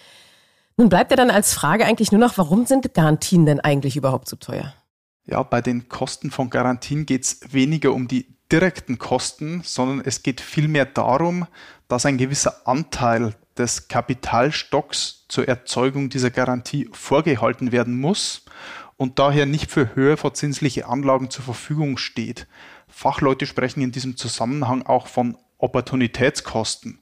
Nun 0.78 0.90
bleibt 0.90 1.10
ja 1.10 1.18
dann 1.18 1.32
als 1.32 1.54
Frage 1.54 1.86
eigentlich 1.86 2.12
nur 2.12 2.22
noch, 2.22 2.38
warum 2.38 2.68
sind 2.68 2.94
Garantien 2.94 3.48
denn 3.48 3.60
eigentlich 3.60 3.98
überhaupt 3.98 4.30
so 4.30 4.36
teuer? 4.36 4.74
Ja, 5.26 5.42
bei 5.42 5.62
den 5.62 5.90
Kosten 5.90 6.30
von 6.30 6.52
Garantien 6.52 7.08
geht 7.08 7.24
es 7.24 7.40
weniger 7.52 7.92
um 7.94 8.08
die 8.08 8.38
direkten 8.52 9.00
Kosten, 9.00 9.62
sondern 9.64 10.02
es 10.06 10.24
geht 10.24 10.40
vielmehr 10.40 10.86
darum, 10.86 11.48
dass 11.88 12.06
ein 12.06 12.18
gewisser 12.18 12.68
Anteil 12.68 13.34
des 13.58 13.88
Kapitalstocks 13.88 15.26
zur 15.28 15.48
Erzeugung 15.48 16.10
dieser 16.10 16.30
Garantie 16.30 16.88
vorgehalten 16.94 17.72
werden 17.72 18.00
muss 18.00 18.46
und 18.98 19.20
daher 19.20 19.48
nicht 19.48 19.72
für 19.72 19.96
höher 19.96 20.16
verzinsliche 20.16 20.88
Anlagen 20.88 21.30
zur 21.32 21.44
Verfügung 21.44 21.98
steht. 21.98 22.48
Fachleute 22.88 23.48
sprechen 23.48 23.82
in 23.82 23.92
diesem 23.92 24.16
Zusammenhang 24.16 24.84
auch 24.84 25.08
von 25.08 25.38
Opportunitätskosten. 25.58 27.00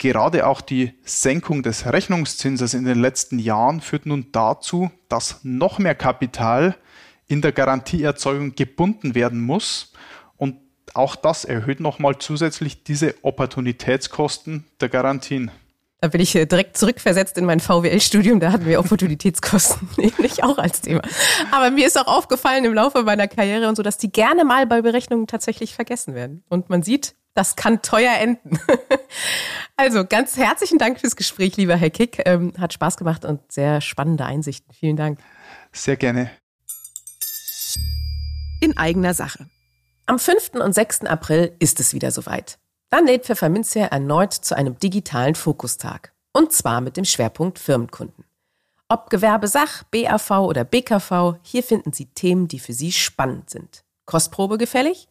Gerade 0.00 0.46
auch 0.46 0.62
die 0.62 0.94
Senkung 1.04 1.62
des 1.62 1.84
Rechnungszinses 1.84 2.72
in 2.72 2.86
den 2.86 2.98
letzten 2.98 3.38
Jahren 3.38 3.82
führt 3.82 4.06
nun 4.06 4.28
dazu, 4.32 4.90
dass 5.10 5.40
noch 5.42 5.78
mehr 5.78 5.94
Kapital 5.94 6.74
in 7.26 7.42
der 7.42 7.52
Garantieerzeugung 7.52 8.54
gebunden 8.54 9.14
werden 9.14 9.42
muss 9.42 9.92
und 10.38 10.56
auch 10.94 11.16
das 11.16 11.44
erhöht 11.44 11.80
nochmal 11.80 12.16
zusätzlich 12.18 12.82
diese 12.82 13.14
Opportunitätskosten 13.20 14.64
der 14.80 14.88
Garantien. 14.88 15.50
Da 16.00 16.08
bin 16.08 16.22
ich 16.22 16.34
äh, 16.34 16.46
direkt 16.46 16.78
zurückversetzt 16.78 17.36
in 17.36 17.44
mein 17.44 17.60
VWL-Studium. 17.60 18.40
Da 18.40 18.52
hatten 18.52 18.64
wir 18.64 18.80
Opportunitätskosten 18.80 19.86
nämlich 19.98 20.42
auch 20.42 20.56
als 20.56 20.80
Thema. 20.80 21.02
Aber 21.50 21.70
mir 21.70 21.86
ist 21.86 22.00
auch 22.00 22.06
aufgefallen 22.06 22.64
im 22.64 22.72
Laufe 22.72 23.02
meiner 23.02 23.28
Karriere 23.28 23.68
und 23.68 23.76
so, 23.76 23.82
dass 23.82 23.98
die 23.98 24.10
gerne 24.10 24.46
mal 24.46 24.66
bei 24.66 24.80
Berechnungen 24.80 25.26
tatsächlich 25.26 25.74
vergessen 25.74 26.14
werden. 26.14 26.42
Und 26.48 26.70
man 26.70 26.82
sieht, 26.82 27.16
das 27.34 27.56
kann 27.56 27.82
teuer 27.82 28.14
enden. 28.18 28.58
also 29.76 30.04
ganz 30.04 30.36
herzlichen 30.36 30.78
Dank 30.78 31.00
fürs 31.00 31.16
Gespräch, 31.16 31.56
lieber 31.56 31.76
Herr 31.76 31.90
Kick. 31.90 32.22
Ähm, 32.26 32.52
hat 32.58 32.72
Spaß 32.72 32.96
gemacht 32.96 33.24
und 33.24 33.40
sehr 33.50 33.80
spannende 33.80 34.24
Einsichten. 34.24 34.72
Vielen 34.74 34.96
Dank. 34.96 35.20
Sehr 35.72 35.96
gerne. 35.96 36.30
In 38.60 38.76
eigener 38.76 39.14
Sache. 39.14 39.46
Am 40.06 40.18
5. 40.18 40.54
und 40.54 40.74
6. 40.74 41.02
April 41.02 41.54
ist 41.60 41.80
es 41.80 41.94
wieder 41.94 42.10
soweit. 42.10 42.58
Dann 42.90 43.06
lädt 43.06 43.24
Pfefferminzia 43.24 43.86
erneut 43.86 44.32
zu 44.32 44.56
einem 44.56 44.78
digitalen 44.78 45.36
Fokustag. 45.36 46.12
Und 46.32 46.52
zwar 46.52 46.80
mit 46.80 46.96
dem 46.96 47.04
Schwerpunkt 47.04 47.58
Firmenkunden. 47.58 48.24
Ob 48.88 49.08
Gewerbesach, 49.08 49.84
BAV 49.84 50.30
oder 50.30 50.64
BKV, 50.64 51.36
hier 51.42 51.62
finden 51.62 51.92
Sie 51.92 52.06
Themen, 52.06 52.48
die 52.48 52.58
für 52.58 52.72
Sie 52.72 52.90
spannend 52.90 53.48
sind. 53.48 53.84
Kostprobe 54.04 54.58
gefällig? 54.58 55.06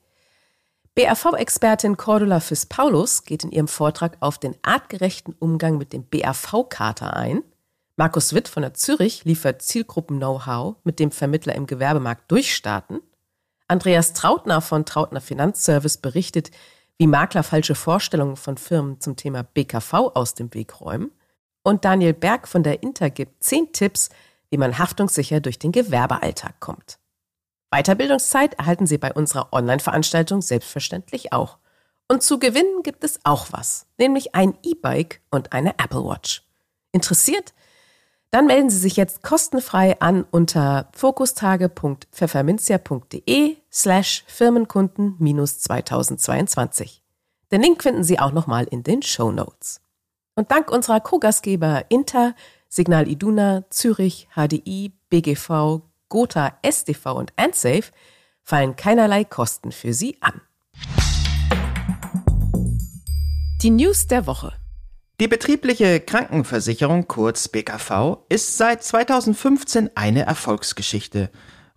BAV-Expertin 0.99 1.95
Cordula 1.95 2.41
Fiss-Paulus 2.41 3.23
geht 3.23 3.45
in 3.45 3.51
ihrem 3.51 3.69
Vortrag 3.69 4.17
auf 4.19 4.37
den 4.37 4.57
artgerechten 4.63 5.33
Umgang 5.39 5.77
mit 5.77 5.93
dem 5.93 6.03
BAV-Kater 6.03 7.15
ein. 7.15 7.41
Markus 7.95 8.33
Witt 8.33 8.49
von 8.49 8.63
der 8.63 8.73
Zürich 8.73 9.23
liefert 9.23 9.61
Zielgruppen-Know-how 9.61 10.75
mit 10.83 10.99
dem 10.99 11.11
Vermittler 11.11 11.55
im 11.55 11.67
Gewerbemarkt 11.67 12.29
Durchstarten. 12.29 12.99
Andreas 13.69 14.11
Trautner 14.11 14.59
von 14.59 14.85
Trautner 14.85 15.21
Finanzservice 15.21 15.99
berichtet, 15.99 16.51
wie 16.97 17.07
Makler 17.07 17.43
falsche 17.43 17.75
Vorstellungen 17.75 18.35
von 18.35 18.57
Firmen 18.57 18.99
zum 18.99 19.15
Thema 19.15 19.43
BKV 19.43 19.93
aus 19.93 20.33
dem 20.33 20.53
Weg 20.53 20.81
räumen. 20.81 21.11
Und 21.63 21.85
Daniel 21.85 22.13
Berg 22.13 22.45
von 22.45 22.61
der 22.61 22.83
Inter 22.83 23.09
gibt 23.09 23.41
zehn 23.41 23.71
Tipps, 23.71 24.09
wie 24.49 24.57
man 24.57 24.77
haftungssicher 24.77 25.39
durch 25.39 25.59
den 25.59 25.71
Gewerbealltag 25.71 26.59
kommt. 26.59 26.98
Weiterbildungszeit 27.71 28.55
erhalten 28.55 28.87
Sie 28.87 28.97
bei 28.97 29.13
unserer 29.13 29.53
Online-Veranstaltung 29.53 30.41
selbstverständlich 30.41 31.33
auch. 31.33 31.59
Und 32.07 32.23
zu 32.23 32.39
gewinnen 32.39 32.81
gibt 32.81 33.03
es 33.03 33.19
auch 33.23 33.49
was, 33.51 33.85
nämlich 33.99 34.33
ein 34.33 34.57
E-Bike 34.63 35.21
und 35.29 35.53
eine 35.53 35.77
Apple 35.77 36.03
Watch. 36.03 36.43
Interessiert? 36.91 37.53
Dann 38.31 38.47
melden 38.47 38.71
Sie 38.71 38.77
sich 38.77 38.95
jetzt 38.95 39.23
kostenfrei 39.23 39.99
an 40.01 40.23
unter 40.29 40.89
fokustage.pfefferminzia.de 40.93 43.57
slash 43.71 44.23
Firmenkunden-2022. 44.27 46.99
Den 47.51 47.61
Link 47.61 47.83
finden 47.83 48.03
Sie 48.03 48.19
auch 48.19 48.31
nochmal 48.31 48.65
in 48.65 48.83
den 48.83 49.01
Show 49.01 49.31
Notes. 49.31 49.81
Und 50.35 50.51
dank 50.51 50.69
unserer 50.71 50.99
Co-Gastgeber 50.99 51.85
Inter, 51.89 52.35
Signal 52.67 53.07
Iduna, 53.07 53.63
Zürich, 53.71 54.27
HDI, 54.35 54.91
BGV, 55.09 55.81
Gotha, 56.09 56.57
STV 56.69 57.13
und 57.13 57.33
AndSafe 57.37 57.91
fallen 58.43 58.75
keinerlei 58.75 59.23
Kosten 59.23 59.71
für 59.71 59.93
Sie 59.93 60.17
an. 60.21 60.41
Die 63.61 63.69
News 63.69 64.07
der 64.07 64.25
Woche. 64.25 64.53
Die 65.19 65.27
betriebliche 65.27 65.99
Krankenversicherung, 65.99 67.07
kurz 67.07 67.49
BKV, 67.49 68.19
ist 68.29 68.57
seit 68.57 68.83
2015 68.83 69.91
eine 69.95 70.25
Erfolgsgeschichte. 70.25 71.29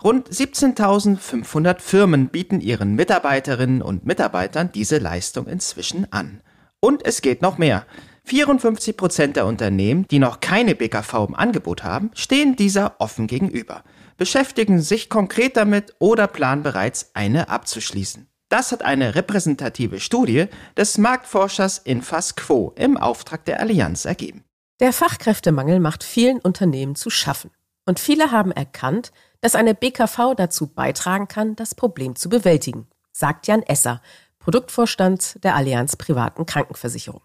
Rund 0.03 0.29
17.500 0.29 1.81
Firmen 1.81 2.29
bieten 2.29 2.61
ihren 2.61 2.95
Mitarbeiterinnen 2.95 3.83
und 3.83 4.07
Mitarbeitern 4.07 4.71
diese 4.73 4.99
Leistung 4.99 5.47
inzwischen 5.47 6.11
an. 6.13 6.41
Und 6.81 7.05
es 7.05 7.21
geht 7.21 7.43
noch 7.43 7.59
mehr. 7.59 7.85
54 8.25 8.97
Prozent 8.97 9.37
der 9.37 9.47
Unternehmen, 9.47 10.07
die 10.09 10.19
noch 10.19 10.41
keine 10.41 10.75
BKV 10.75 11.27
im 11.29 11.35
Angebot 11.35 11.83
haben, 11.83 12.11
stehen 12.15 12.57
dieser 12.57 12.97
offen 12.99 13.27
gegenüber, 13.27 13.83
beschäftigen 14.17 14.81
sich 14.81 15.09
konkret 15.09 15.57
damit 15.57 15.95
oder 15.99 16.27
planen 16.27 16.63
bereits 16.63 17.11
eine 17.15 17.49
abzuschließen. 17.49 18.29
Das 18.49 18.71
hat 18.71 18.83
eine 18.83 19.15
repräsentative 19.15 19.99
Studie 19.99 20.47
des 20.77 20.99
Marktforschers 20.99 21.79
Infas 21.79 22.37
Quo 22.37 22.73
im 22.77 22.97
Auftrag 22.97 23.45
der 23.47 23.61
Allianz 23.61 24.05
ergeben. 24.05 24.45
Der 24.81 24.93
Fachkräftemangel 24.93 25.81
macht 25.81 26.05
vielen 26.05 26.39
Unternehmen 26.39 26.95
zu 26.95 27.09
schaffen. 27.09 27.51
Und 27.87 27.99
viele 27.99 28.31
haben 28.31 28.53
erkannt, 28.53 29.11
dass 29.41 29.55
eine 29.55 29.75
BKV 29.75 30.35
dazu 30.37 30.67
beitragen 30.69 31.29
kann, 31.29 31.57
das 31.57 31.75
Problem 31.75 32.15
zu 32.15 32.29
bewältigen, 32.29 32.87
sagt 33.11 33.47
Jan 33.47 33.63
Esser, 33.63 34.03
Produktvorstand 34.39 35.43
der 35.43 35.57
Allianz 35.57 35.97
Privaten 35.97 36.47
Krankenversicherung. 36.47 37.23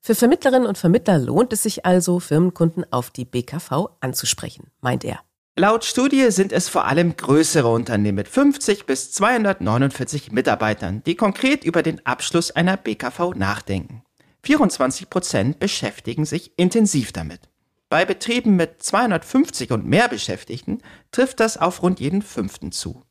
Für 0.00 0.14
Vermittlerinnen 0.14 0.66
und 0.66 0.78
Vermittler 0.78 1.18
lohnt 1.18 1.52
es 1.52 1.62
sich 1.62 1.84
also, 1.84 2.20
Firmenkunden 2.20 2.90
auf 2.92 3.10
die 3.10 3.24
BKV 3.24 3.88
anzusprechen, 4.00 4.70
meint 4.80 5.04
er. 5.04 5.20
Laut 5.56 5.84
Studie 5.84 6.30
sind 6.30 6.52
es 6.52 6.68
vor 6.68 6.84
allem 6.84 7.16
größere 7.16 7.68
Unternehmen 7.68 8.14
mit 8.14 8.28
50 8.28 8.86
bis 8.86 9.10
249 9.10 10.30
Mitarbeitern, 10.30 11.02
die 11.04 11.16
konkret 11.16 11.64
über 11.64 11.82
den 11.82 12.06
Abschluss 12.06 12.52
einer 12.52 12.76
BKV 12.76 13.34
nachdenken. 13.34 14.04
24 14.44 15.10
Prozent 15.10 15.58
beschäftigen 15.58 16.24
sich 16.24 16.56
intensiv 16.56 17.10
damit. 17.10 17.40
Bei 17.88 18.04
Betrieben 18.04 18.54
mit 18.54 18.82
250 18.82 19.72
und 19.72 19.84
mehr 19.84 20.08
Beschäftigten 20.08 20.82
trifft 21.10 21.40
das 21.40 21.56
auf 21.56 21.82
rund 21.82 22.00
jeden 22.00 22.22
fünften 22.22 22.70
zu. 22.70 23.02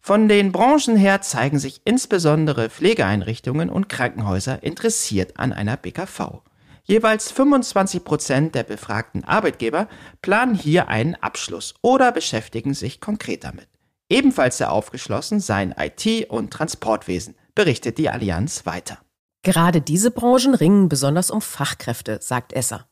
Von 0.00 0.28
den 0.28 0.50
Branchen 0.50 0.96
her 0.96 1.20
zeigen 1.20 1.58
sich 1.58 1.82
insbesondere 1.84 2.70
Pflegeeinrichtungen 2.70 3.68
und 3.68 3.88
Krankenhäuser 3.88 4.62
interessiert 4.62 5.38
an 5.38 5.52
einer 5.52 5.76
BKV. 5.76 6.40
Jeweils 6.84 7.30
25 7.30 8.02
Prozent 8.02 8.54
der 8.54 8.64
befragten 8.64 9.24
Arbeitgeber 9.24 9.88
planen 10.22 10.54
hier 10.54 10.88
einen 10.88 11.14
Abschluss 11.16 11.74
oder 11.82 12.12
beschäftigen 12.12 12.74
sich 12.74 13.00
konkret 13.00 13.44
damit. 13.44 13.68
Ebenfalls 14.08 14.58
sehr 14.58 14.72
aufgeschlossen 14.72 15.38
seien 15.38 15.74
IT 15.78 16.28
und 16.30 16.50
Transportwesen, 16.50 17.36
berichtet 17.54 17.98
die 17.98 18.08
Allianz 18.08 18.66
weiter. 18.66 18.98
Gerade 19.42 19.80
diese 19.80 20.10
Branchen 20.10 20.54
ringen 20.54 20.88
besonders 20.88 21.30
um 21.30 21.40
Fachkräfte, 21.40 22.18
sagt 22.20 22.52
Esser. 22.52 22.88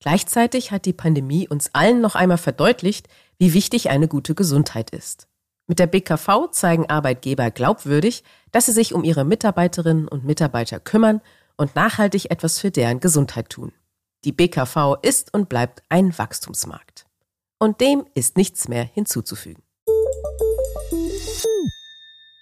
Gleichzeitig 0.00 0.70
hat 0.70 0.84
die 0.84 0.92
Pandemie 0.92 1.48
uns 1.48 1.70
allen 1.72 2.00
noch 2.00 2.14
einmal 2.14 2.38
verdeutlicht, 2.38 3.08
wie 3.38 3.54
wichtig 3.54 3.90
eine 3.90 4.08
gute 4.08 4.34
Gesundheit 4.34 4.90
ist. 4.90 5.28
Mit 5.68 5.78
der 5.78 5.86
BKV 5.86 6.50
zeigen 6.50 6.86
Arbeitgeber 6.88 7.50
glaubwürdig, 7.50 8.24
dass 8.52 8.66
sie 8.66 8.72
sich 8.72 8.94
um 8.94 9.04
ihre 9.04 9.26
Mitarbeiterinnen 9.26 10.08
und 10.08 10.24
Mitarbeiter 10.24 10.80
kümmern 10.80 11.20
und 11.58 11.76
nachhaltig 11.76 12.30
etwas 12.30 12.58
für 12.58 12.70
deren 12.70 13.00
Gesundheit 13.00 13.50
tun. 13.50 13.72
Die 14.24 14.32
BKV 14.32 14.96
ist 15.02 15.32
und 15.34 15.50
bleibt 15.50 15.82
ein 15.90 16.16
Wachstumsmarkt. 16.16 17.04
Und 17.58 17.82
dem 17.82 18.06
ist 18.14 18.38
nichts 18.38 18.66
mehr 18.68 18.82
hinzuzufügen. 18.82 19.62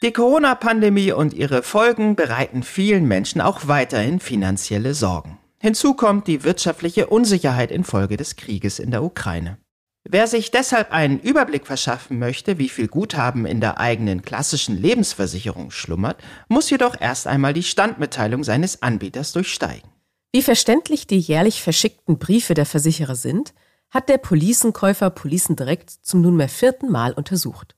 Die 0.03 0.13
Corona-Pandemie 0.13 1.11
und 1.11 1.35
ihre 1.35 1.65
Folgen 1.65 2.15
bereiten 2.15 2.63
vielen 2.63 3.09
Menschen 3.09 3.41
auch 3.41 3.67
weiterhin 3.67 4.21
finanzielle 4.21 4.95
Sorgen. 4.95 5.39
Hinzu 5.59 5.95
kommt 5.95 6.29
die 6.29 6.45
wirtschaftliche 6.45 7.09
Unsicherheit 7.09 7.73
infolge 7.73 8.17
des 8.17 8.37
Krieges 8.37 8.79
in 8.79 8.93
der 8.93 9.03
Ukraine. 9.03 9.59
Wer 10.09 10.29
sich 10.29 10.53
deshalb 10.53 10.93
einen 10.93 11.19
Überblick 11.19 11.67
verschaffen 11.67 12.21
möchte, 12.21 12.59
wie 12.59 12.69
viel 12.69 12.87
Guthaben 12.87 13.45
in 13.45 13.61
der 13.61 13.81
eigenen 13.81 14.23
klassischen 14.23 14.81
Lebensversicherung 14.81 15.73
schlummert, 15.73 16.23
muss 16.49 16.71
jedoch 16.71 17.01
erst 17.01 17.27
einmal 17.27 17.53
die 17.53 17.65
Standmitteilung 17.65 18.45
seines 18.45 18.83
Anbieters 18.83 19.33
durchsteigen. 19.33 19.91
Wie 20.33 20.43
verständlich 20.43 21.09
die 21.09 21.19
jährlich 21.19 21.61
verschickten 21.61 22.19
Briefe 22.19 22.55
der 22.55 22.67
Versicherer 22.67 23.17
sind, 23.17 23.53
hat 23.91 24.09
der 24.09 24.19
Policenkäufer 24.19 25.11
Policen 25.11 25.57
direkt 25.57 25.91
zum 25.91 26.21
nunmehr 26.21 26.49
vierten 26.49 26.91
Mal 26.91 27.13
untersucht. 27.13 27.75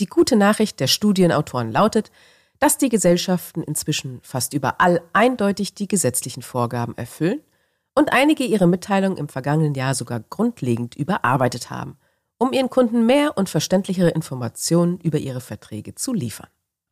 Die 0.00 0.06
gute 0.06 0.36
Nachricht 0.36 0.80
der 0.80 0.86
Studienautoren 0.86 1.72
lautet, 1.72 2.10
dass 2.58 2.76
die 2.76 2.90
Gesellschaften 2.90 3.62
inzwischen 3.62 4.20
fast 4.22 4.52
überall 4.52 5.00
eindeutig 5.14 5.74
die 5.74 5.88
gesetzlichen 5.88 6.42
Vorgaben 6.42 6.96
erfüllen 6.98 7.40
und 7.94 8.12
einige 8.12 8.44
ihre 8.44 8.66
Mitteilungen 8.66 9.18
im 9.18 9.28
vergangenen 9.28 9.74
Jahr 9.74 9.94
sogar 9.94 10.20
grundlegend 10.20 10.94
überarbeitet 10.94 11.70
haben, 11.70 11.98
um 12.38 12.52
ihren 12.52 12.70
Kunden 12.70 13.06
mehr 13.06 13.36
und 13.36 13.48
verständlichere 13.48 14.10
Informationen 14.10 14.98
über 15.00 15.18
ihre 15.18 15.40
Verträge 15.40 15.94
zu 15.94 16.12
liefern. 16.12 16.48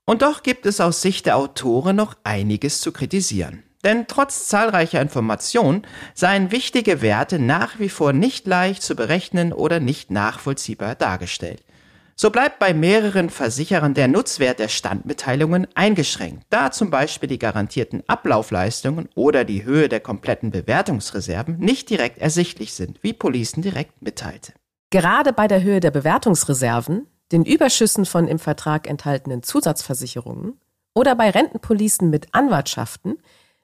Und 0.07 0.23
doch 0.23 0.43
gibt 0.43 0.67
es 0.67 0.81
aus 0.81 1.03
Sicht 1.03 1.27
der 1.27 1.37
Autoren 1.37 1.97
noch 1.97 2.17
einiges 2.25 2.81
zu 2.81 2.93
kritisieren. 2.93 3.63
Denn 3.85 4.07
trotz 4.09 4.49
zahlreicher 4.49 5.01
Informationen 5.01 5.87
seien 6.15 6.51
wichtige 6.51 7.01
Werte 7.01 7.39
nach 7.39 7.79
wie 7.79 7.89
vor 7.89 8.13
nicht 8.13 8.47
leicht 8.47 8.83
zu 8.83 8.97
berechnen 8.97 9.53
oder 9.53 9.81
nicht 9.81 10.11
nachvollziehbar 10.11 10.95
dargestellt. 10.95 11.63
So 12.21 12.31
bleibt 12.31 12.59
bei 12.59 12.75
mehreren 12.75 13.31
Versicherern 13.31 13.95
der 13.95 14.09
Nutzwert 14.09 14.59
der 14.59 14.67
Standmitteilungen 14.67 15.69
eingeschränkt, 15.77 16.47
da 16.51 16.73
zum 16.73 16.91
Beispiel 16.91 17.29
die 17.29 17.39
garantierten 17.39 18.03
Ablaufleistungen 18.09 19.09
oder 19.15 19.45
die 19.45 19.65
Höhe 19.65 19.89
der 19.89 20.01
kompletten 20.01 20.51
Bewertungsreserven 20.51 21.59
nicht 21.61 21.91
direkt 21.91 22.19
ersichtlich 22.19 22.75
sind, 22.75 23.01
wie 23.05 23.13
Policen 23.13 23.63
direkt 23.63 24.03
mitteilte. 24.03 24.53
Gerade 24.91 25.33
bei 25.33 25.47
der 25.47 25.63
Höhe 25.63 25.79
der 25.79 25.93
Bewertungsreserven, 25.93 27.07
den 27.31 27.45
Überschüssen 27.45 28.05
von 28.05 28.27
im 28.27 28.41
Vertrag 28.41 28.89
enthaltenen 28.89 29.45
Zusatzversicherungen 29.45 30.61
oder 30.95 31.15
bei 31.15 31.31
Rentenpolicen 31.31 32.11
mit 32.11 32.35
Anwartschaften 32.35 33.19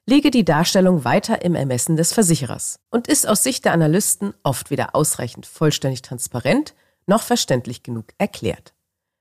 liege 0.06 0.30
die 0.30 0.44
Darstellung 0.44 1.02
weiter 1.04 1.44
im 1.44 1.56
Ermessen 1.56 1.96
des 1.96 2.12
Versicherers 2.12 2.78
und 2.92 3.08
ist 3.08 3.26
aus 3.26 3.42
Sicht 3.42 3.64
der 3.64 3.72
Analysten 3.72 4.32
oft 4.44 4.70
weder 4.70 4.94
ausreichend 4.94 5.44
vollständig 5.44 6.02
transparent 6.02 6.72
noch 7.06 7.22
verständlich 7.22 7.82
genug 7.82 8.06
erklärt. 8.18 8.74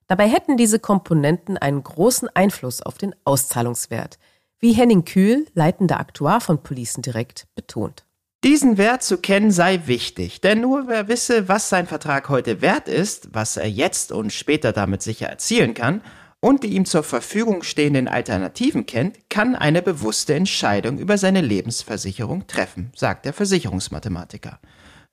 Dabei 0.08 0.28
hätten 0.28 0.58
diese 0.58 0.80
Komponenten 0.80 1.58
einen 1.58 1.84
großen 1.84 2.30
Einfluss 2.34 2.82
auf 2.82 2.98
den 2.98 3.16
Auszahlungswert, 3.26 4.20
wie 4.60 4.74
Henning 4.74 5.06
Kühl, 5.06 5.46
leitender 5.54 6.00
Aktuar 6.00 6.40
von 6.42 6.62
Policen 6.64 7.02
direkt, 7.02 7.48
betont. 7.56 8.06
Diesen 8.44 8.78
Wert 8.78 9.04
zu 9.04 9.18
kennen 9.18 9.52
sei 9.52 9.82
wichtig, 9.86 10.42
denn 10.42 10.60
nur 10.60 10.88
wer 10.88 11.08
wisse, 11.08 11.48
was 11.48 11.70
sein 11.70 11.88
Vertrag 11.88 12.28
heute 12.28 12.62
wert 12.62 12.90
ist, 12.90 13.30
was 13.34 13.56
er 13.56 13.70
jetzt 13.70 14.12
und 14.12 14.34
später 14.34 14.74
damit 14.74 15.02
sicher 15.02 15.28
erzielen 15.28 15.74
kann 15.74 16.02
und 16.42 16.64
die 16.64 16.74
ihm 16.76 16.84
zur 16.84 17.04
Verfügung 17.04 17.64
stehenden 17.64 18.10
Alternativen 18.10 18.86
kennt, 18.86 19.30
kann 19.30 19.56
eine 19.56 19.82
bewusste 19.82 20.34
Entscheidung 20.34 20.98
über 20.98 21.18
seine 21.18 21.40
Lebensversicherung 21.40 22.46
treffen, 22.48 22.92
sagt 22.98 23.24
der 23.24 23.32
Versicherungsmathematiker. 23.32 24.60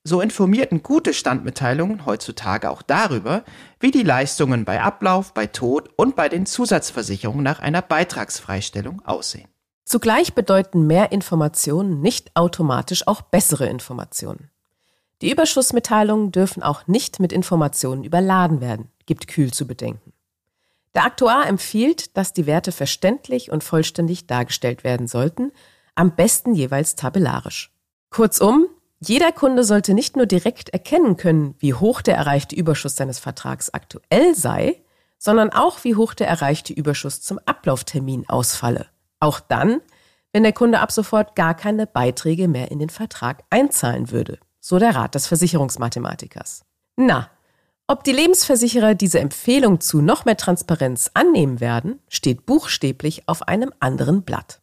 So 0.02 0.23
informierten 0.23 0.83
gute 0.83 1.12
Standmitteilungen 1.12 2.07
heutzutage 2.07 2.71
auch 2.71 2.80
darüber, 2.80 3.45
wie 3.80 3.90
die 3.90 4.02
Leistungen 4.02 4.64
bei 4.64 4.80
Ablauf, 4.80 5.35
bei 5.35 5.47
Tod 5.47 5.90
und 5.97 6.16
bei 6.16 6.30
den 6.30 6.47
Zusatzversicherungen 6.47 7.45
nach 7.45 7.60
einer 7.60 7.82
Beitragsfreistellung 7.82 9.04
aussehen. 9.04 9.49
Zugleich 9.84 10.34
bedeuten 10.34 10.86
mehr 10.86 11.13
Informationen 11.13 12.00
nicht 12.00 12.34
automatisch 12.34 13.06
auch 13.06 13.21
bessere 13.21 13.67
Informationen. 13.67 14.50
Die 15.21 15.30
Überschussmitteilungen 15.30 16.32
dürfen 16.32 16.63
auch 16.63 16.86
nicht 16.86 17.21
mit 17.21 17.32
Informationen 17.32 18.04
überladen 18.04 18.63
werden, 18.63 18.89
gibt 19.04 19.28
Kühl 19.28 19.52
zu 19.52 19.67
bedenken. 19.67 20.15
Der 20.95 21.04
Aktuar 21.04 21.47
empfiehlt, 21.47 22.17
dass 22.17 22.32
die 22.32 22.47
Werte 22.47 22.73
verständlich 22.73 23.50
und 23.50 23.63
vollständig 23.63 24.26
dargestellt 24.26 24.82
werden 24.82 25.08
sollten, 25.08 25.52
am 25.95 26.17
besten 26.17 26.54
jeweils 26.54 26.97
tabellarisch. 26.97 27.71
Kurzum, 28.08 28.67
jeder 29.02 29.32
Kunde 29.32 29.65
sollte 29.65 29.95
nicht 29.95 30.17
nur 30.17 30.26
direkt 30.26 30.69
erkennen 30.69 31.17
können, 31.17 31.54
wie 31.58 31.73
hoch 31.73 32.02
der 32.02 32.17
erreichte 32.17 32.54
Überschuss 32.54 32.97
seines 32.97 33.19
Vertrags 33.19 33.71
aktuell 33.71 34.34
sei, 34.34 34.82
sondern 35.19 35.50
auch, 35.50 35.84
wie 35.84 35.95
hoch 35.95 36.13
der 36.13 36.28
erreichte 36.28 36.73
Überschuss 36.73 37.23
zum 37.23 37.39
Ablauftermin 37.47 38.28
ausfalle. 38.28 38.86
Auch 39.19 39.41
dann, 39.41 39.80
wenn 40.32 40.43
der 40.43 40.52
Kunde 40.52 40.80
ab 40.80 40.93
sofort 40.93 41.34
gar 41.34 41.54
keine 41.54 41.86
Beiträge 41.86 42.47
mehr 42.47 42.71
in 42.71 42.78
den 42.78 42.91
Vertrag 42.91 43.43
einzahlen 43.49 44.10
würde, 44.10 44.39
so 44.60 44.78
der 44.78 44.95
Rat 44.95 45.15
des 45.15 45.26
Versicherungsmathematikers. 45.26 46.65
Na, 46.97 47.30
ob 47.86 48.04
die 48.04 48.13
Lebensversicherer 48.13 48.95
diese 48.95 49.19
Empfehlung 49.19 49.80
zu 49.80 50.02
noch 50.02 50.26
mehr 50.26 50.36
Transparenz 50.36 51.10
annehmen 51.15 51.60
werden, 51.60 52.00
steht 52.08 52.47
buchstäblich 52.47 53.25
auf 53.26 53.49
einem 53.49 53.73
anderen 53.80 54.23
Blatt. 54.23 54.60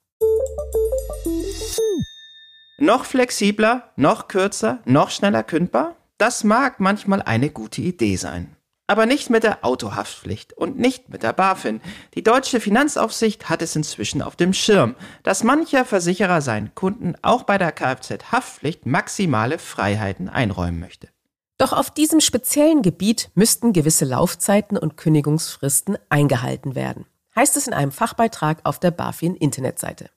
Noch 2.79 3.05
flexibler, 3.05 3.91
noch 3.95 4.27
kürzer, 4.27 4.77
noch 4.85 5.09
schneller 5.09 5.41
kündbar? 5.41 5.95
Das 6.19 6.43
mag 6.43 6.79
manchmal 6.79 7.23
eine 7.23 7.49
gute 7.49 7.81
Idee 7.81 8.17
sein. 8.17 8.55
Aber 8.85 9.07
nicht 9.07 9.31
mit 9.31 9.41
der 9.41 9.65
Autohaftpflicht 9.65 10.53
und 10.53 10.77
nicht 10.77 11.09
mit 11.09 11.23
der 11.23 11.33
BaFin. 11.33 11.81
Die 12.13 12.21
deutsche 12.21 12.59
Finanzaufsicht 12.59 13.49
hat 13.49 13.63
es 13.63 13.75
inzwischen 13.75 14.21
auf 14.21 14.35
dem 14.35 14.53
Schirm, 14.53 14.95
dass 15.23 15.43
mancher 15.43 15.85
Versicherer 15.85 16.39
seinen 16.41 16.75
Kunden 16.75 17.15
auch 17.23 17.43
bei 17.43 17.57
der 17.57 17.71
Kfz-Haftpflicht 17.71 18.85
maximale 18.85 19.57
Freiheiten 19.57 20.29
einräumen 20.29 20.79
möchte. 20.79 21.09
Doch 21.57 21.73
auf 21.73 21.89
diesem 21.89 22.19
speziellen 22.19 22.83
Gebiet 22.83 23.31
müssten 23.33 23.73
gewisse 23.73 24.05
Laufzeiten 24.05 24.77
und 24.77 24.97
Kündigungsfristen 24.97 25.97
eingehalten 26.09 26.75
werden, 26.75 27.07
heißt 27.35 27.57
es 27.57 27.65
in 27.65 27.73
einem 27.73 27.91
Fachbeitrag 27.91 28.59
auf 28.65 28.79
der 28.79 28.91
BaFin 28.91 29.33
Internetseite. 29.33 30.11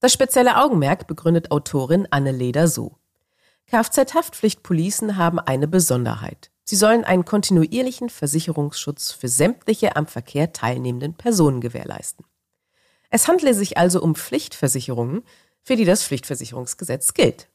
Das 0.00 0.14
spezielle 0.14 0.56
Augenmerk 0.56 1.06
begründet 1.06 1.50
Autorin 1.50 2.08
Anne 2.10 2.32
Leder 2.32 2.68
so. 2.68 2.96
Kfz-Haftpflichtpolicen 3.70 5.18
haben 5.18 5.38
eine 5.38 5.68
Besonderheit. 5.68 6.50
Sie 6.64 6.76
sollen 6.76 7.04
einen 7.04 7.26
kontinuierlichen 7.26 8.08
Versicherungsschutz 8.08 9.12
für 9.12 9.28
sämtliche 9.28 9.96
am 9.96 10.06
Verkehr 10.06 10.52
teilnehmenden 10.52 11.14
Personen 11.14 11.60
gewährleisten. 11.60 12.24
Es 13.10 13.28
handle 13.28 13.52
sich 13.52 13.76
also 13.76 14.00
um 14.02 14.14
Pflichtversicherungen, 14.14 15.22
für 15.62 15.76
die 15.76 15.84
das 15.84 16.02
Pflichtversicherungsgesetz 16.04 17.12
gilt. 17.12 17.48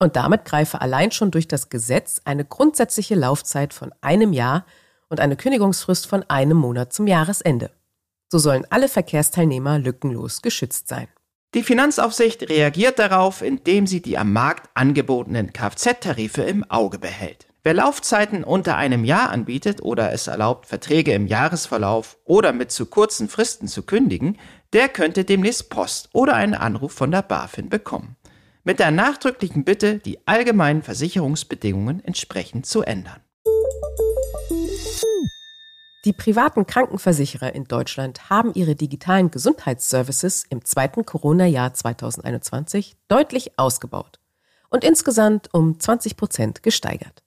Und 0.00 0.16
damit 0.16 0.44
greife 0.44 0.80
allein 0.80 1.12
schon 1.12 1.30
durch 1.30 1.46
das 1.46 1.68
Gesetz 1.68 2.20
eine 2.24 2.44
grundsätzliche 2.44 3.14
Laufzeit 3.14 3.72
von 3.72 3.94
einem 4.00 4.32
Jahr 4.32 4.66
und 5.08 5.20
eine 5.20 5.36
Kündigungsfrist 5.36 6.06
von 6.08 6.24
einem 6.24 6.56
Monat 6.56 6.92
zum 6.92 7.06
Jahresende. 7.06 7.70
So 8.28 8.38
sollen 8.38 8.66
alle 8.70 8.88
Verkehrsteilnehmer 8.88 9.78
lückenlos 9.78 10.42
geschützt 10.42 10.88
sein. 10.88 11.06
Die 11.54 11.62
Finanzaufsicht 11.62 12.48
reagiert 12.48 12.98
darauf, 12.98 13.40
indem 13.40 13.86
sie 13.86 14.02
die 14.02 14.18
am 14.18 14.32
Markt 14.32 14.68
angebotenen 14.74 15.52
Kfz-Tarife 15.52 16.42
im 16.42 16.68
Auge 16.68 16.98
behält. 16.98 17.46
Wer 17.62 17.74
Laufzeiten 17.74 18.42
unter 18.42 18.76
einem 18.76 19.04
Jahr 19.04 19.30
anbietet 19.30 19.80
oder 19.80 20.12
es 20.12 20.26
erlaubt, 20.26 20.66
Verträge 20.66 21.12
im 21.12 21.28
Jahresverlauf 21.28 22.18
oder 22.24 22.52
mit 22.52 22.72
zu 22.72 22.86
kurzen 22.86 23.28
Fristen 23.28 23.68
zu 23.68 23.84
kündigen, 23.84 24.36
der 24.72 24.88
könnte 24.88 25.24
demnächst 25.24 25.70
Post 25.70 26.08
oder 26.12 26.34
einen 26.34 26.54
Anruf 26.54 26.92
von 26.92 27.12
der 27.12 27.22
BaFin 27.22 27.68
bekommen. 27.68 28.16
Mit 28.64 28.80
der 28.80 28.90
nachdrücklichen 28.90 29.64
Bitte, 29.64 29.98
die 29.98 30.26
allgemeinen 30.26 30.82
Versicherungsbedingungen 30.82 32.04
entsprechend 32.04 32.66
zu 32.66 32.82
ändern. 32.82 33.20
Die 36.04 36.12
privaten 36.12 36.66
Krankenversicherer 36.66 37.54
in 37.54 37.64
Deutschland 37.64 38.28
haben 38.28 38.52
ihre 38.52 38.74
digitalen 38.74 39.30
Gesundheitsservices 39.30 40.44
im 40.50 40.62
zweiten 40.62 41.06
Corona-Jahr 41.06 41.72
2021 41.72 42.96
deutlich 43.08 43.58
ausgebaut 43.58 44.20
und 44.68 44.84
insgesamt 44.84 45.48
um 45.54 45.80
20 45.80 46.18
Prozent 46.18 46.62
gesteigert. 46.62 47.22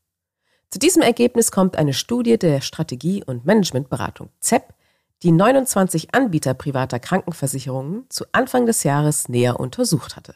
Zu 0.70 0.78
diesem 0.78 1.02
Ergebnis 1.02 1.52
kommt 1.52 1.76
eine 1.76 1.94
Studie 1.94 2.38
der 2.38 2.62
Strategie- 2.62 3.24
und 3.24 3.46
Managementberatung 3.48 4.30
ZEP, 4.42 4.76
die 5.24 5.32
29 5.32 6.14
Anbieter 6.14 6.54
privater 6.54 7.00
Krankenversicherungen 7.00 8.06
zu 8.10 8.26
Anfang 8.32 8.68
des 8.68 8.84
Jahres 8.84 9.28
näher 9.28 9.60
untersucht 9.60 10.16
hatte. 10.16 10.36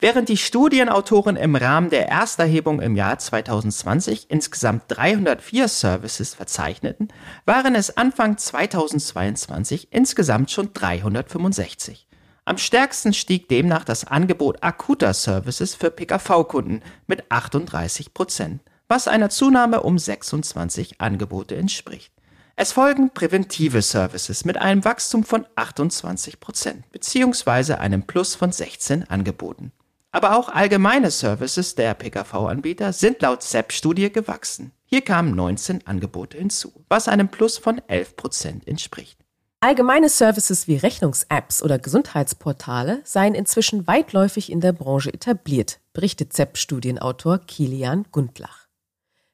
Während 0.00 0.28
die 0.28 0.36
Studienautoren 0.36 1.34
im 1.34 1.56
Rahmen 1.56 1.90
der 1.90 2.08
Ersterhebung 2.08 2.80
im 2.80 2.94
Jahr 2.94 3.18
2020 3.18 4.30
insgesamt 4.30 4.84
304 4.86 5.66
Services 5.66 6.34
verzeichneten, 6.34 7.08
waren 7.46 7.74
es 7.74 7.96
Anfang 7.96 8.38
2022 8.38 9.88
insgesamt 9.90 10.52
schon 10.52 10.72
365. 10.72 12.06
Am 12.44 12.58
stärksten 12.58 13.12
stieg 13.12 13.48
demnach 13.48 13.82
das 13.82 14.04
Angebot 14.04 14.62
akuter 14.62 15.12
Services 15.12 15.74
für 15.74 15.90
PKV-Kunden 15.90 16.82
mit 17.08 17.28
38 17.32 18.14
Prozent, 18.14 18.62
was 18.86 19.08
einer 19.08 19.30
Zunahme 19.30 19.82
um 19.82 19.98
26 19.98 21.00
Angebote 21.00 21.56
entspricht. 21.56 22.12
Es 22.54 22.70
folgen 22.70 23.10
präventive 23.10 23.82
Services 23.82 24.44
mit 24.44 24.58
einem 24.58 24.84
Wachstum 24.84 25.24
von 25.24 25.44
28 25.56 26.38
Prozent 26.38 26.88
beziehungsweise 26.92 27.80
einem 27.80 28.04
Plus 28.04 28.36
von 28.36 28.52
16 28.52 29.10
Angeboten. 29.10 29.72
Aber 30.10 30.36
auch 30.36 30.48
allgemeine 30.48 31.10
Services 31.10 31.74
der 31.74 31.94
PKV-Anbieter 31.94 32.92
sind 32.92 33.20
laut 33.20 33.42
ZEP-Studie 33.42 34.10
gewachsen. 34.10 34.72
Hier 34.84 35.02
kamen 35.02 35.34
19 35.34 35.86
Angebote 35.86 36.38
hinzu, 36.38 36.72
was 36.88 37.08
einem 37.08 37.28
Plus 37.28 37.58
von 37.58 37.80
11 37.88 38.16
Prozent 38.16 38.66
entspricht. 38.66 39.18
Allgemeine 39.60 40.08
Services 40.08 40.66
wie 40.66 40.76
Rechnungs-Apps 40.76 41.62
oder 41.62 41.78
Gesundheitsportale 41.78 43.00
seien 43.04 43.34
inzwischen 43.34 43.86
weitläufig 43.86 44.50
in 44.50 44.60
der 44.60 44.72
Branche 44.72 45.12
etabliert, 45.12 45.80
berichtet 45.92 46.32
ZEP-Studienautor 46.32 47.38
Kilian 47.38 48.06
Gundlach. 48.10 48.68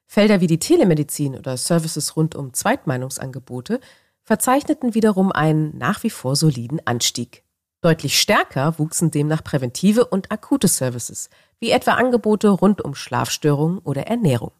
Felder 0.07 0.41
wie 0.41 0.47
die 0.47 0.59
Telemedizin 0.59 1.37
oder 1.37 1.57
Services 1.57 2.17
rund 2.17 2.35
um 2.35 2.53
Zweitmeinungsangebote 2.53 3.79
verzeichneten 4.23 4.93
wiederum 4.93 5.31
einen 5.31 5.77
nach 5.77 6.03
wie 6.03 6.09
vor 6.09 6.35
soliden 6.35 6.81
Anstieg. 6.85 7.44
Deutlich 7.85 8.19
stärker 8.19 8.79
wuchsen 8.79 9.11
demnach 9.11 9.43
präventive 9.43 10.05
und 10.05 10.31
akute 10.31 10.67
Services, 10.67 11.29
wie 11.59 11.69
etwa 11.69 11.91
Angebote 11.91 12.49
rund 12.49 12.81
um 12.81 12.95
Schlafstörungen 12.95 13.77
oder 13.77 14.07
Ernährung. 14.07 14.53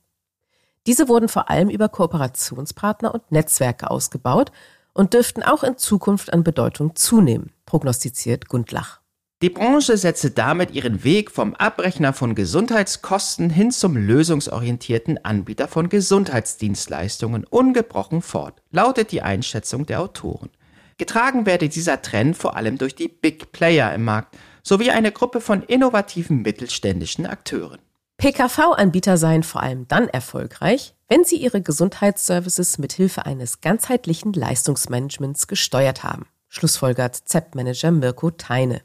Diese 0.85 1.07
wurden 1.07 1.27
vor 1.27 1.49
allem 1.49 1.71
über 1.71 1.89
Kooperationspartner 1.89 3.11
und 3.15 3.31
Netzwerke 3.31 3.89
ausgebaut 3.89 4.51
und 4.93 5.15
dürften 5.15 5.41
auch 5.41 5.63
in 5.63 5.75
Zukunft 5.75 6.33
an 6.33 6.43
Bedeutung 6.43 6.95
zunehmen, 6.95 7.51
prognostiziert 7.65 8.47
Gundlach. 8.47 9.01
Die 9.41 9.49
Branche 9.49 9.97
setze 9.97 10.29
damit 10.29 10.69
ihren 10.69 11.03
Weg 11.03 11.31
vom 11.31 11.55
Abrechner 11.55 12.13
von 12.13 12.35
Gesundheitskosten 12.35 13.49
hin 13.49 13.71
zum 13.71 13.97
lösungsorientierten 13.97 15.25
Anbieter 15.25 15.67
von 15.67 15.89
Gesundheitsdienstleistungen 15.89 17.43
ungebrochen 17.43 18.21
fort, 18.21 18.61
lautet 18.69 19.11
die 19.11 19.23
Einschätzung 19.23 19.87
der 19.87 20.01
Autoren. 20.01 20.51
Getragen 20.97 21.45
werde 21.45 21.67
dieser 21.67 22.01
Trend 22.01 22.37
vor 22.37 22.55
allem 22.55 22.77
durch 22.77 22.95
die 22.95 23.09
Big 23.09 23.51
Player 23.51 23.93
im 23.93 24.05
Markt 24.05 24.37
sowie 24.63 24.91
eine 24.91 25.11
Gruppe 25.11 25.41
von 25.41 25.61
innovativen 25.61 26.41
mittelständischen 26.41 27.25
Akteuren. 27.25 27.79
PKV-Anbieter 28.17 29.17
seien 29.17 29.43
vor 29.43 29.61
allem 29.61 29.87
dann 29.87 30.07
erfolgreich, 30.07 30.95
wenn 31.09 31.25
sie 31.25 31.35
ihre 31.35 31.61
Gesundheitsservices 31.61 32.77
mithilfe 32.77 33.25
eines 33.25 33.61
ganzheitlichen 33.61 34.31
Leistungsmanagements 34.33 35.47
gesteuert 35.47 36.03
haben, 36.03 36.25
schlussfolgert 36.47 37.15
ZEP-Manager 37.15 37.91
Mirko 37.91 38.31
Teine. 38.31 38.81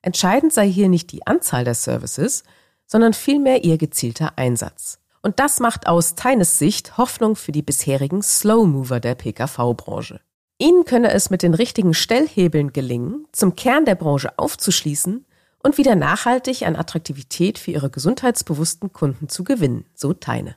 Entscheidend 0.00 0.52
sei 0.52 0.66
hier 0.68 0.88
nicht 0.88 1.12
die 1.12 1.26
Anzahl 1.26 1.64
der 1.64 1.74
Services, 1.74 2.42
sondern 2.86 3.12
vielmehr 3.12 3.64
ihr 3.64 3.78
gezielter 3.78 4.32
Einsatz. 4.36 4.98
Und 5.22 5.40
das 5.40 5.60
macht 5.60 5.86
aus 5.86 6.14
Teines 6.14 6.58
Sicht 6.58 6.98
Hoffnung 6.98 7.36
für 7.36 7.52
die 7.52 7.62
bisherigen 7.62 8.22
Slow 8.22 8.66
Mover 8.66 9.00
der 9.00 9.14
PKV-Branche. 9.14 10.20
Ihnen 10.58 10.84
könne 10.84 11.10
es 11.10 11.30
mit 11.30 11.42
den 11.42 11.52
richtigen 11.52 11.94
Stellhebeln 11.94 12.72
gelingen, 12.72 13.26
zum 13.32 13.56
Kern 13.56 13.84
der 13.84 13.96
Branche 13.96 14.38
aufzuschließen 14.38 15.26
und 15.64 15.78
wieder 15.78 15.96
nachhaltig 15.96 16.62
an 16.62 16.76
Attraktivität 16.76 17.58
für 17.58 17.72
ihre 17.72 17.90
gesundheitsbewussten 17.90 18.92
Kunden 18.92 19.28
zu 19.28 19.42
gewinnen, 19.42 19.86
so 19.94 20.12
Teine. 20.12 20.56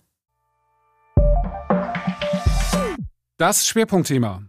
Das 3.38 3.66
Schwerpunktthema. 3.66 4.44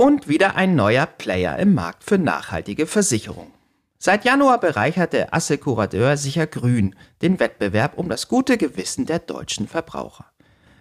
Und 0.00 0.28
wieder 0.28 0.56
ein 0.56 0.74
neuer 0.74 1.06
Player 1.06 1.58
im 1.58 1.74
Markt 1.74 2.02
für 2.02 2.18
nachhaltige 2.18 2.86
Versicherung. 2.86 3.52
Seit 3.98 4.24
Januar 4.24 4.58
bereichert 4.58 5.12
der 5.12 5.34
Assekurateur 5.34 6.16
Sicher 6.16 6.46
Grün 6.46 6.96
den 7.22 7.38
Wettbewerb 7.38 7.98
um 7.98 8.08
das 8.08 8.28
gute 8.28 8.56
Gewissen 8.58 9.06
der 9.06 9.18
deutschen 9.20 9.68
Verbraucher. 9.68 10.26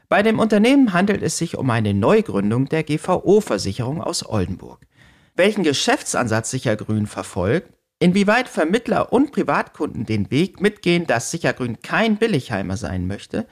Bei 0.09 0.23
dem 0.23 0.39
Unternehmen 0.39 0.93
handelt 0.93 1.21
es 1.21 1.37
sich 1.37 1.57
um 1.57 1.69
eine 1.69 1.93
Neugründung 1.93 2.69
der 2.69 2.83
GVO-Versicherung 2.83 4.01
aus 4.01 4.25
Oldenburg. 4.25 4.79
Welchen 5.35 5.63
Geschäftsansatz 5.63 6.49
Sichergrün 6.49 7.07
verfolgt, 7.07 7.73
inwieweit 7.99 8.47
Vermittler 8.47 9.11
und 9.11 9.33
Privatkunden 9.33 10.05
den 10.05 10.31
Weg 10.31 10.61
mitgehen, 10.61 11.07
dass 11.07 11.29
Sichergrün 11.29 11.81
kein 11.81 12.15
Billigheimer 12.15 12.77
sein 12.77 13.05
möchte 13.05 13.47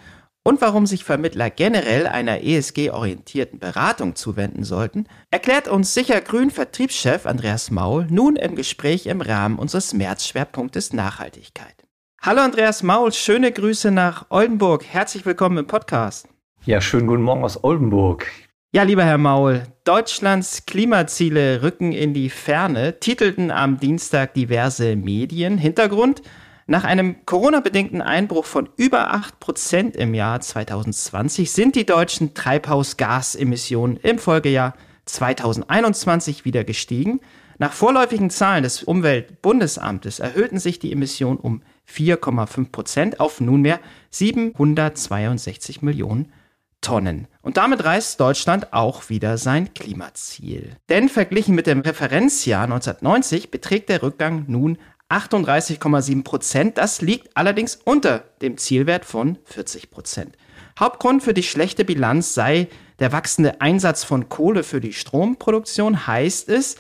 und 0.46 0.62
warum 0.62 0.86
sich 0.86 1.04
Vermittler 1.04 1.50
generell 1.50 2.08
einer 2.08 2.42
ESG-orientierten 2.42 3.60
Beratung 3.60 4.16
zuwenden 4.16 4.64
sollten, 4.64 5.08
erklärt 5.32 5.68
uns 5.68 5.94
Sichergrün 5.94 6.52
Vertriebschef 6.52 7.26
Andreas 7.26 7.70
Maul 7.70 8.08
nun 8.10 8.38
im 8.38 8.56
Gespräch 8.56 9.08
im 9.08 9.20
Rahmen 9.20 9.60
unseres 9.60 9.94
Märzschwerpunktes 9.94 10.94
Nachhaltigkeit. 10.94 11.76
Hallo 12.22 12.42
Andreas 12.42 12.82
Maul, 12.82 13.12
schöne 13.12 13.52
Grüße 13.52 13.92
nach 13.92 14.28
Oldenburg. 14.30 14.86
Herzlich 14.86 15.26
willkommen 15.26 15.58
im 15.58 15.68
Podcast. 15.68 16.30
Ja, 16.68 16.82
schönen 16.82 17.06
guten 17.06 17.22
Morgen 17.22 17.44
aus 17.44 17.64
Oldenburg. 17.64 18.26
Ja, 18.72 18.82
lieber 18.82 19.06
Herr 19.06 19.20
Maul, 19.20 19.62
Deutschlands 19.84 20.66
Klimaziele 20.66 21.62
rücken 21.62 21.92
in 21.92 22.16
die 22.16 22.32
Ferne, 22.32 23.00
titelten 23.00 23.52
am 23.52 23.80
Dienstag 23.80 24.34
diverse 24.34 24.96
Medien. 24.96 25.60
Hintergrund? 25.60 26.24
Nach 26.66 26.84
einem 26.84 27.24
Corona-bedingten 27.28 28.02
Einbruch 28.02 28.46
von 28.46 28.68
über 28.78 29.14
8% 29.14 29.96
im 29.96 30.16
Jahr 30.16 30.42
2020 30.42 31.52
sind 31.52 31.76
die 31.76 31.86
deutschen 31.86 32.34
Treibhausgasemissionen 32.34 33.98
im 33.98 34.18
Folgejahr 34.18 34.74
2021 35.06 36.46
wieder 36.46 36.64
gestiegen. 36.64 37.20
Nach 37.60 37.74
vorläufigen 37.74 38.32
Zahlen 38.32 38.64
des 38.64 38.82
Umweltbundesamtes 38.82 40.18
erhöhten 40.18 40.58
sich 40.58 40.80
die 40.80 40.92
Emissionen 40.92 41.38
um 41.38 41.62
4,5% 41.88 43.20
auf 43.20 43.40
nunmehr 43.40 43.80
762 44.10 45.84
Millionen 45.84 46.32
Tonnen. 46.82 47.28
Und 47.42 47.58
damit 47.58 47.84
reißt 47.84 48.20
Deutschland 48.20 48.74
auch 48.74 49.10
wieder 49.10 49.38
sein 49.38 49.74
Klimaziel. 49.74 50.76
Denn 50.90 51.10
verglichen 51.10 51.56
mit 51.56 51.68
dem 51.68 51.80
Referenzjahr 51.80 52.64
1990 52.64 53.52
beträgt 53.52 53.90
der 53.90 54.04
Rückgang 54.04 54.46
nun 54.48 54.78
38,7 55.10 56.24
Prozent. 56.24 56.78
Das 56.78 57.02
liegt 57.02 57.36
allerdings 57.36 57.80
unter 57.84 58.26
dem 58.42 58.58
Zielwert 58.58 59.06
von 59.06 59.38
40 59.46 59.92
Prozent. 59.92 60.38
Hauptgrund 60.80 61.24
für 61.24 61.34
die 61.34 61.44
schlechte 61.44 61.86
Bilanz 61.86 62.34
sei 62.34 62.68
der 63.00 63.12
wachsende 63.12 63.62
Einsatz 63.62 64.04
von 64.04 64.30
Kohle 64.30 64.64
für 64.64 64.82
die 64.82 64.94
Stromproduktion, 64.94 66.08
heißt 66.08 66.50
es. 66.50 66.76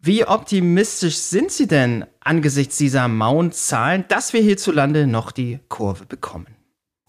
Wie 0.00 0.24
optimistisch 0.24 1.16
sind 1.16 1.50
Sie 1.50 1.66
denn 1.66 2.04
angesichts 2.20 2.76
dieser 2.76 3.08
mauen 3.08 3.50
Zahlen, 3.50 4.04
dass 4.08 4.32
wir 4.32 4.40
hierzulande 4.40 5.06
noch 5.06 5.32
die 5.32 5.58
Kurve 5.68 6.06
bekommen? 6.06 6.57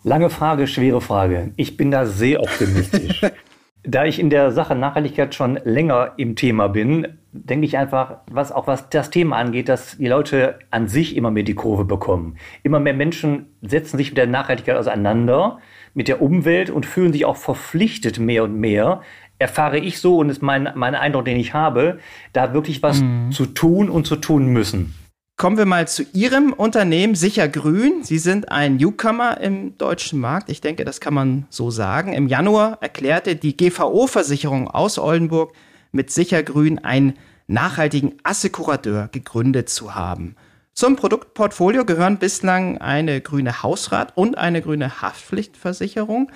Lange 0.03 0.29
Frage, 0.29 0.67
schwere 0.67 1.01
Frage. 1.01 1.51
Ich 1.57 1.75
bin 1.75 1.91
da 1.91 2.05
sehr 2.05 2.41
optimistisch. 2.41 3.21
da 3.83 4.05
ich 4.05 4.17
in 4.17 4.29
der 4.29 4.51
Sache 4.51 4.73
Nachhaltigkeit 4.73 5.35
schon 5.35 5.59
länger 5.65 6.13
im 6.15 6.37
Thema 6.37 6.69
bin, 6.69 7.19
denke 7.33 7.65
ich 7.65 7.77
einfach, 7.77 8.19
was 8.31 8.53
auch 8.53 8.65
was 8.65 8.89
das 8.89 9.09
Thema 9.09 9.35
angeht, 9.35 9.67
dass 9.67 9.97
die 9.97 10.07
Leute 10.07 10.59
an 10.71 10.87
sich 10.87 11.17
immer 11.17 11.31
mehr 11.31 11.43
die 11.43 11.53
Kurve 11.53 11.83
bekommen. 11.83 12.37
Immer 12.63 12.79
mehr 12.79 12.93
Menschen 12.93 13.47
setzen 13.61 13.97
sich 13.97 14.11
mit 14.11 14.17
der 14.17 14.27
Nachhaltigkeit 14.27 14.77
auseinander, 14.77 15.59
mit 15.93 16.07
der 16.07 16.21
Umwelt 16.21 16.69
und 16.69 16.85
fühlen 16.85 17.11
sich 17.11 17.25
auch 17.25 17.37
verpflichtet 17.37 18.19
mehr 18.19 18.45
und 18.45 18.57
mehr. 18.57 19.01
Erfahre 19.37 19.79
ich 19.79 19.99
so 19.99 20.17
und 20.17 20.29
ist 20.29 20.41
mein, 20.41 20.69
mein 20.75 20.95
Eindruck, 20.95 21.25
den 21.25 21.37
ich 21.37 21.53
habe, 21.53 21.99
da 22.31 22.53
wirklich 22.53 22.81
was 22.81 23.01
mhm. 23.01 23.31
zu 23.31 23.47
tun 23.47 23.89
und 23.89 24.07
zu 24.07 24.15
tun 24.15 24.47
müssen. 24.47 24.93
Kommen 25.39 25.57
wir 25.57 25.65
mal 25.65 25.87
zu 25.87 26.03
Ihrem 26.11 26.51
Unternehmen 26.51 27.15
Sicher 27.15 27.47
Grün. 27.47 28.03
Sie 28.03 28.17
sind 28.17 28.51
ein 28.51 28.75
Newcomer 28.75 29.39
im 29.39 29.77
deutschen 29.77 30.19
Markt. 30.19 30.49
Ich 30.49 30.59
denke, 30.59 30.83
das 30.83 30.99
kann 30.99 31.13
man 31.13 31.47
so 31.49 31.71
sagen. 31.71 32.11
Im 32.11 32.27
Januar 32.27 32.79
erklärte 32.81 33.37
die 33.37 33.55
GVO-Versicherung 33.55 34.67
aus 34.67 34.99
Oldenburg 34.99 35.53
mit 35.93 36.11
Sicher 36.11 36.43
Grün 36.43 36.79
einen 36.79 37.13
nachhaltigen 37.47 38.17
Assekurateur 38.23 39.07
gegründet 39.13 39.69
zu 39.69 39.95
haben. 39.95 40.35
Zum 40.73 40.97
Produktportfolio 40.97 41.85
gehören 41.85 42.17
bislang 42.17 42.77
eine 42.77 43.21
grüne 43.21 43.63
Hausrat 43.63 44.17
und 44.17 44.37
eine 44.37 44.61
grüne 44.61 45.01
Haftpflichtversicherung. 45.01 46.29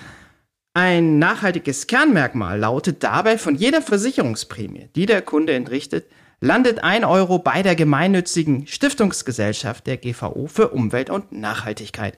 Ein 0.73 1.19
nachhaltiges 1.19 1.87
Kernmerkmal 1.87 2.57
lautet 2.57 3.03
dabei 3.03 3.37
von 3.37 3.55
jeder 3.55 3.81
Versicherungsprämie, 3.81 4.87
die 4.95 5.07
der 5.07 5.21
Kunde 5.21 5.55
entrichtet, 5.55 6.05
landet 6.43 6.83
ein 6.83 7.05
Euro 7.05 7.39
bei 7.39 7.63
der 7.63 7.75
gemeinnützigen 7.75 8.67
Stiftungsgesellschaft 8.67 9.87
der 9.87 9.95
GVO 9.95 10.47
für 10.47 10.69
Umwelt 10.69 11.09
und 11.09 11.31
Nachhaltigkeit, 11.31 12.17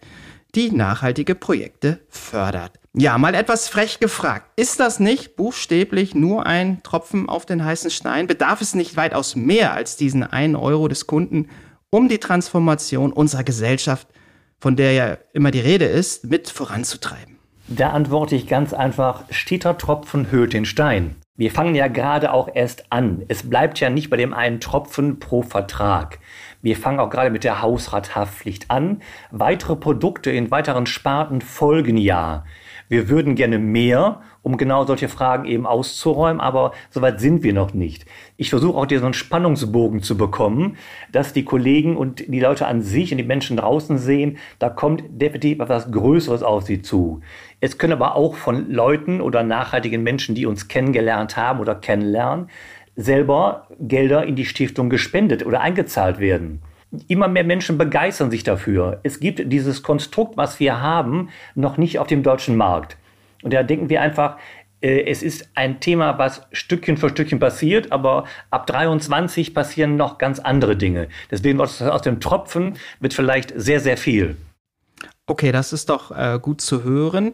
die 0.55 0.71
nachhaltige 0.71 1.35
Projekte 1.35 1.99
fördert. 2.09 2.79
Ja, 2.93 3.19
mal 3.19 3.35
etwas 3.35 3.67
frech 3.67 3.99
gefragt. 3.99 4.49
Ist 4.55 4.79
das 4.79 4.99
nicht 4.99 5.35
buchstäblich 5.35 6.15
nur 6.15 6.47
ein 6.47 6.81
Tropfen 6.81 7.29
auf 7.29 7.45
den 7.45 7.63
heißen 7.63 7.91
Stein? 7.91 8.25
Bedarf 8.25 8.61
es 8.61 8.73
nicht 8.73 8.97
weitaus 8.97 9.35
mehr 9.35 9.73
als 9.73 9.95
diesen 9.95 10.23
einen 10.23 10.55
Euro 10.55 10.88
des 10.88 11.05
Kunden, 11.05 11.49
um 11.91 12.09
die 12.09 12.19
Transformation 12.19 13.13
unserer 13.13 13.43
Gesellschaft, 13.43 14.07
von 14.59 14.75
der 14.75 14.93
ja 14.93 15.17
immer 15.33 15.51
die 15.51 15.59
Rede 15.59 15.85
ist, 15.85 16.25
mit 16.25 16.49
voranzutreiben? 16.49 17.38
Da 17.67 17.91
antworte 17.91 18.35
ich 18.35 18.47
ganz 18.47 18.73
einfach, 18.73 19.25
steter 19.29 19.77
Tropfen 19.77 20.31
höhlt 20.31 20.53
den 20.53 20.65
Stein. 20.65 21.15
Wir 21.38 21.52
fangen 21.52 21.76
ja 21.76 21.89
gerade 21.89 22.32
auch 22.32 22.48
erst 22.54 22.93
an. 22.93 23.24
Es 23.28 23.50
bleibt 23.50 23.82
ja 23.82 23.89
nicht 23.89 24.10
bei 24.10 24.15
dem 24.15 24.34
einen 24.34 24.62
Tropfen 24.62 25.19
pro 25.19 25.41
Vertrag. 25.41 26.19
Wir 26.62 26.78
fangen 26.78 27.02
auch 27.02 27.10
gerade 27.10 27.30
mit 27.30 27.43
der 27.43 27.62
Hausrathaftpflicht 27.62 28.71
an. 28.71 29.02
Weitere 29.32 29.76
Produkte 29.76 30.32
in 30.32 30.50
weiteren 30.50 30.86
Sparten 30.86 31.41
folgen 31.41 31.98
ja. 31.98 32.45
Wir 32.88 33.10
würden 33.10 33.36
gerne 33.36 33.58
mehr, 33.58 34.21
um 34.43 34.58
genau 34.58 34.86
solche 34.86 35.10
Fragen 35.10 35.45
eben 35.45 35.65
auszuräumen, 35.65 36.39
aber 36.39 36.71
soweit 36.91 37.19
sind 37.19 37.41
wir 37.41 37.54
noch 37.54 37.74
nicht. 37.74 38.06
Ich 38.38 38.52
versuche 38.52 38.78
auch 38.78 38.86
dir 38.86 39.00
so 39.00 39.06
einen 39.06 39.15
Spannungsbogen 39.15 40.04
zu 40.04 40.17
bekommen, 40.17 40.78
dass 41.12 41.34
die 41.34 41.45
Kollegen 41.45 41.98
und 41.98 42.28
die 42.28 42.39
Leute 42.39 42.67
an 42.67 42.84
sich 42.84 43.12
und 43.12 43.17
die 43.17 43.24
Menschen 43.24 43.58
draußen 43.58 43.98
sehen, 43.98 44.38
da 44.60 44.69
kommt 44.69 45.04
definitiv 45.10 45.60
etwas 45.60 45.91
Größeres 45.91 46.43
auf 46.43 46.63
sie 46.63 46.84
zu. 46.84 47.21
Es 47.60 47.80
können 47.80 47.93
aber 47.93 48.15
auch 48.15 48.36
von 48.36 48.69
Leuten 48.69 49.19
oder 49.19 49.41
nachhaltigen 49.41 50.04
Menschen, 50.04 50.36
die 50.36 50.45
uns 50.45 50.67
kennengelernt 50.67 51.38
haben 51.38 51.60
oder 51.60 51.74
kennenlernen, 51.74 52.50
selber 52.95 53.67
Gelder 53.80 54.26
in 54.26 54.36
die 54.36 54.45
Stiftung 54.45 54.89
gespendet 54.89 55.45
oder 55.45 55.62
eingezahlt 55.62 56.19
werden. 56.19 56.62
Immer 57.08 57.27
mehr 57.27 57.43
Menschen 57.43 57.77
begeistern 57.77 58.31
sich 58.31 58.43
dafür. 58.43 58.99
Es 59.03 59.19
gibt 59.19 59.51
dieses 59.51 59.84
Konstrukt, 59.84 60.38
was 60.38 60.60
wir 60.60 60.81
haben, 60.81 61.29
noch 61.55 61.77
nicht 61.77 61.99
auf 61.99 62.08
dem 62.08 62.23
deutschen 62.23 62.55
Markt. 62.55 62.97
Und 63.43 63.53
da 63.53 63.63
denken 63.63 63.89
wir 63.89 64.01
einfach, 64.01 64.38
äh, 64.81 65.05
es 65.05 65.23
ist 65.23 65.49
ein 65.55 65.79
Thema, 65.79 66.17
was 66.17 66.41
Stückchen 66.51 66.97
für 66.97 67.10
Stückchen 67.10 67.39
passiert, 67.39 67.91
aber 67.91 68.25
ab 68.51 68.67
23 68.67 69.53
passieren 69.53 69.95
noch 69.95 70.17
ganz 70.17 70.39
andere 70.39 70.75
Dinge. 70.75 71.08
Deswegen 71.31 71.60
aus, 71.62 71.81
aus 71.81 72.01
dem 72.01 72.19
Tropfen 72.19 72.77
wird 72.99 73.13
vielleicht 73.13 73.53
sehr, 73.55 73.79
sehr 73.79 73.97
viel. 73.97 74.38
Okay, 75.27 75.51
das 75.51 75.73
ist 75.73 75.89
doch 75.89 76.12
äh, 76.12 76.39
gut 76.39 76.62
zu 76.62 76.84
hören. 76.84 77.34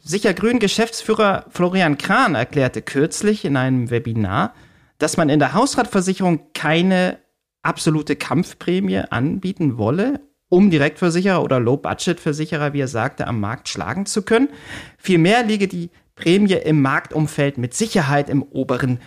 Sicher 0.00 0.34
Grün 0.34 0.58
Geschäftsführer 0.58 1.46
Florian 1.50 1.98
Kran 1.98 2.34
erklärte 2.34 2.82
kürzlich 2.82 3.44
in 3.44 3.56
einem 3.56 3.90
Webinar, 3.90 4.54
dass 4.98 5.16
man 5.16 5.28
in 5.28 5.38
der 5.38 5.54
Hausratversicherung 5.54 6.52
keine 6.54 7.18
absolute 7.62 8.16
Kampfprämie 8.16 9.02
anbieten 9.10 9.78
wolle, 9.78 10.20
um 10.48 10.70
Direktversicherer 10.70 11.42
oder 11.42 11.60
Low-Budget-Versicherer, 11.60 12.72
wie 12.72 12.80
er 12.80 12.88
sagte, 12.88 13.26
am 13.26 13.40
Markt 13.40 13.68
schlagen 13.68 14.06
zu 14.06 14.22
können. 14.22 14.48
Vielmehr 14.98 15.44
liege 15.44 15.68
die 15.68 15.90
Prämie 16.16 16.52
im 16.52 16.82
Marktumfeld 16.82 17.56
mit 17.56 17.74
Sicherheit 17.74 18.28
im 18.28 18.42
oberen 18.42 18.98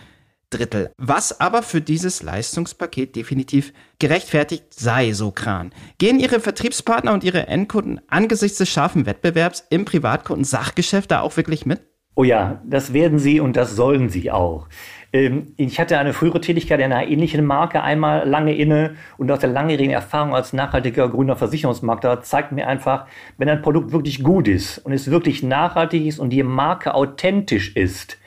Drittel, 0.50 0.92
was 0.98 1.40
aber 1.40 1.64
für 1.64 1.82
dieses 1.82 2.24
Leistungspaket 2.24 3.16
definitiv 3.16 3.74
gerechtfertigt 4.00 4.74
sei, 4.74 5.12
so 5.14 5.32
Kran. 5.32 5.74
Gehen 5.98 6.20
Ihre 6.20 6.40
Vertriebspartner 6.40 7.14
und 7.14 7.24
Ihre 7.24 7.48
Endkunden 7.48 8.00
angesichts 8.08 8.60
des 8.60 8.70
scharfen 8.70 9.06
Wettbewerbs 9.06 9.66
im 9.70 9.86
Privatkunden-Sachgeschäft 9.86 11.12
da 11.12 11.22
auch 11.22 11.38
wirklich 11.38 11.66
mit? 11.66 11.82
Oh 12.16 12.24
ja, 12.24 12.62
das 12.66 12.94
werden 12.94 13.18
sie 13.18 13.40
und 13.40 13.56
das 13.56 13.76
sollen 13.76 14.10
sie 14.10 14.30
auch. 14.30 14.68
Ähm, 15.14 15.54
ich 15.58 15.80
hatte 15.80 15.98
eine 15.98 16.12
frühere 16.12 16.42
Tätigkeit 16.42 16.80
in 16.80 16.92
einer 16.92 17.08
ähnlichen 17.08 17.46
Marke 17.46 17.82
einmal 17.82 18.28
lange 18.28 18.56
inne 18.56 18.96
und 19.18 19.32
aus 19.32 19.40
der 19.40 19.50
langjährigen 19.50 19.94
Erfahrung 19.94 20.36
als 20.36 20.52
nachhaltiger 20.52 21.08
grüner 21.08 21.36
Versicherungsmakler 21.36 22.22
zeigt 22.24 22.52
mir 22.52 22.68
einfach, 22.68 23.06
wenn 23.38 23.48
ein 23.48 23.62
Produkt 23.62 23.92
wirklich 23.92 24.24
gut 24.24 24.48
ist 24.48 24.80
und 24.80 24.92
es 24.92 25.10
wirklich 25.10 25.44
nachhaltig 25.44 26.06
ist 26.06 26.20
und 26.20 26.32
die 26.32 26.44
Marke 26.44 26.96
authentisch 26.96 27.76
ist, 27.76 28.18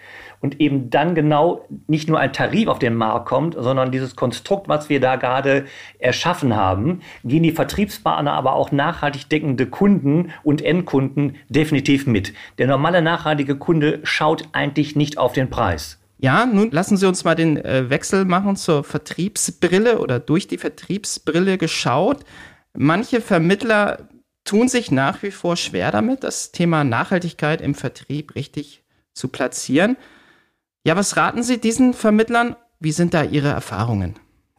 und 0.40 0.60
eben 0.60 0.90
dann 0.90 1.14
genau 1.14 1.66
nicht 1.86 2.08
nur 2.08 2.20
ein 2.20 2.32
Tarif 2.32 2.68
auf 2.68 2.78
den 2.78 2.94
Markt 2.94 3.26
kommt, 3.26 3.54
sondern 3.58 3.90
dieses 3.90 4.16
Konstrukt, 4.16 4.68
was 4.68 4.88
wir 4.88 5.00
da 5.00 5.16
gerade 5.16 5.64
erschaffen 5.98 6.54
haben, 6.54 7.00
gehen 7.24 7.42
die 7.42 7.52
Vertriebspartner, 7.52 8.32
aber 8.32 8.54
auch 8.54 8.70
nachhaltig 8.70 9.28
deckende 9.28 9.66
Kunden 9.66 10.30
und 10.42 10.62
Endkunden 10.62 11.36
definitiv 11.48 12.06
mit. 12.06 12.34
Der 12.58 12.66
normale 12.66 13.02
nachhaltige 13.02 13.56
Kunde 13.56 14.00
schaut 14.04 14.44
eigentlich 14.52 14.94
nicht 14.94 15.18
auf 15.18 15.32
den 15.32 15.50
Preis. 15.50 15.98
Ja, 16.18 16.46
nun 16.46 16.70
lassen 16.70 16.96
Sie 16.96 17.06
uns 17.06 17.24
mal 17.24 17.34
den 17.34 17.58
äh, 17.58 17.90
Wechsel 17.90 18.24
machen 18.24 18.56
zur 18.56 18.84
Vertriebsbrille 18.84 19.98
oder 19.98 20.18
durch 20.18 20.48
die 20.48 20.58
Vertriebsbrille 20.58 21.58
geschaut. 21.58 22.24
Manche 22.72 23.20
Vermittler 23.20 24.08
tun 24.44 24.68
sich 24.68 24.90
nach 24.90 25.22
wie 25.22 25.30
vor 25.30 25.56
schwer 25.56 25.90
damit, 25.90 26.24
das 26.24 26.52
Thema 26.52 26.84
Nachhaltigkeit 26.84 27.60
im 27.60 27.74
Vertrieb 27.74 28.34
richtig 28.34 28.82
zu 29.12 29.28
platzieren. 29.28 29.96
Ja, 30.84 30.96
was 30.96 31.16
raten 31.16 31.42
Sie 31.42 31.60
diesen 31.60 31.92
Vermittlern? 31.92 32.56
Wie 32.78 32.92
sind 32.92 33.12
da 33.12 33.22
Ihre 33.24 33.48
Erfahrungen? 33.48 34.14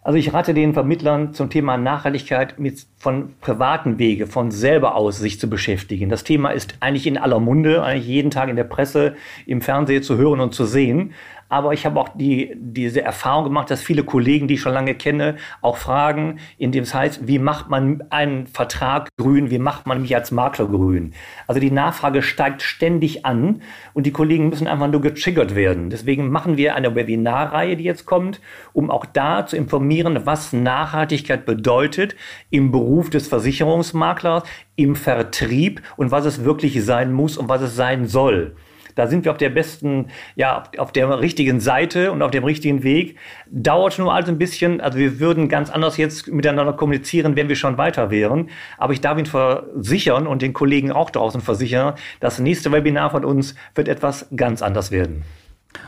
Also 0.07 0.17
ich 0.19 0.33
rate 0.33 0.53
den 0.53 0.73
Vermittlern 0.73 1.33
zum 1.33 1.49
Thema 1.49 1.75
Nachhaltigkeit 1.75 2.59
mit 2.59 2.85
von 2.95 3.33
privaten 3.41 3.99
Wege, 3.99 4.25
von 4.25 4.51
selber 4.51 4.95
aus 4.95 5.19
sich 5.19 5.37
zu 5.37 5.49
beschäftigen. 5.49 6.09
Das 6.09 6.23
Thema 6.23 6.51
ist 6.51 6.75
eigentlich 6.79 7.07
in 7.07 7.17
aller 7.17 7.41
Munde, 7.41 7.83
eigentlich 7.83 8.07
jeden 8.07 8.31
Tag 8.31 8.47
in 8.47 8.55
der 8.55 8.63
Presse, 8.63 9.17
im 9.45 9.61
Fernsehen 9.61 10.03
zu 10.03 10.15
hören 10.15 10.39
und 10.39 10.53
zu 10.53 10.63
sehen. 10.63 11.13
Aber 11.49 11.73
ich 11.73 11.85
habe 11.85 11.99
auch 11.99 12.09
die, 12.09 12.53
diese 12.55 13.01
Erfahrung 13.01 13.45
gemacht, 13.45 13.71
dass 13.71 13.81
viele 13.81 14.03
Kollegen, 14.03 14.47
die 14.47 14.55
ich 14.55 14.61
schon 14.61 14.73
lange 14.73 14.95
kenne, 14.95 15.37
auch 15.61 15.77
fragen, 15.77 16.39
in 16.57 16.71
dem 16.71 16.83
es 16.83 16.93
heißt, 16.93 17.27
wie 17.27 17.39
macht 17.39 17.69
man 17.69 18.03
einen 18.09 18.47
Vertrag 18.47 19.09
grün, 19.17 19.49
wie 19.49 19.59
macht 19.59 19.87
man 19.87 20.01
mich 20.01 20.15
als 20.15 20.31
Makler 20.31 20.67
grün? 20.67 21.13
Also 21.47 21.61
die 21.61 21.71
Nachfrage 21.71 22.21
steigt 22.21 22.61
ständig 22.61 23.25
an 23.25 23.61
und 23.93 24.05
die 24.05 24.11
Kollegen 24.11 24.49
müssen 24.49 24.67
einfach 24.67 24.89
nur 24.89 25.01
getriggert 25.01 25.55
werden. 25.55 25.89
Deswegen 25.89 26.29
machen 26.29 26.57
wir 26.57 26.75
eine 26.75 26.95
Webinarreihe, 26.95 27.77
die 27.77 27.85
jetzt 27.85 28.05
kommt, 28.05 28.41
um 28.73 28.91
auch 28.91 29.05
da 29.05 29.45
zu 29.45 29.55
informieren, 29.55 30.25
was 30.25 30.51
Nachhaltigkeit 30.51 31.45
bedeutet 31.45 32.15
im 32.49 32.71
Beruf 32.71 33.09
des 33.09 33.27
Versicherungsmaklers, 33.27 34.43
im 34.75 34.95
Vertrieb 34.95 35.81
und 35.95 36.11
was 36.11 36.25
es 36.25 36.43
wirklich 36.43 36.83
sein 36.83 37.13
muss 37.13 37.37
und 37.37 37.49
was 37.49 37.61
es 37.61 37.75
sein 37.75 38.05
soll. 38.07 38.55
Da 38.97 39.05
sind 39.05 39.25
wir 39.25 39.31
auf 39.31 39.37
der 39.37 39.49
besten, 39.49 40.07
ja, 40.35 40.63
auf 40.77 40.91
der 40.91 41.19
richtigen 41.19 41.59
Seite 41.59 42.11
und 42.11 42.23
auf 42.23 42.31
dem 42.31 42.43
richtigen 42.43 42.81
Weg. 42.81 43.17
Dauert 43.49 43.99
nur 43.99 44.11
also 44.11 44.31
ein 44.31 44.39
bisschen. 44.39 44.81
Also 44.81 44.97
wir 44.97 45.19
würden 45.19 45.49
ganz 45.49 45.69
anders 45.69 45.97
jetzt 45.97 46.27
miteinander 46.27 46.73
kommunizieren, 46.73 47.35
wenn 47.35 47.47
wir 47.47 47.55
schon 47.55 47.77
weiter 47.77 48.09
wären. 48.09 48.49
Aber 48.79 48.93
ich 48.93 49.01
darf 49.01 49.17
Ihnen 49.17 49.27
versichern 49.27 50.25
und 50.25 50.41
den 50.41 50.53
Kollegen 50.53 50.91
auch 50.91 51.11
draußen 51.11 51.41
versichern, 51.41 51.93
das 52.19 52.39
nächste 52.39 52.71
Webinar 52.71 53.11
von 53.11 53.23
uns 53.23 53.53
wird 53.75 53.87
etwas 53.87 54.27
ganz 54.35 54.63
anders 54.63 54.89
werden. 54.89 55.23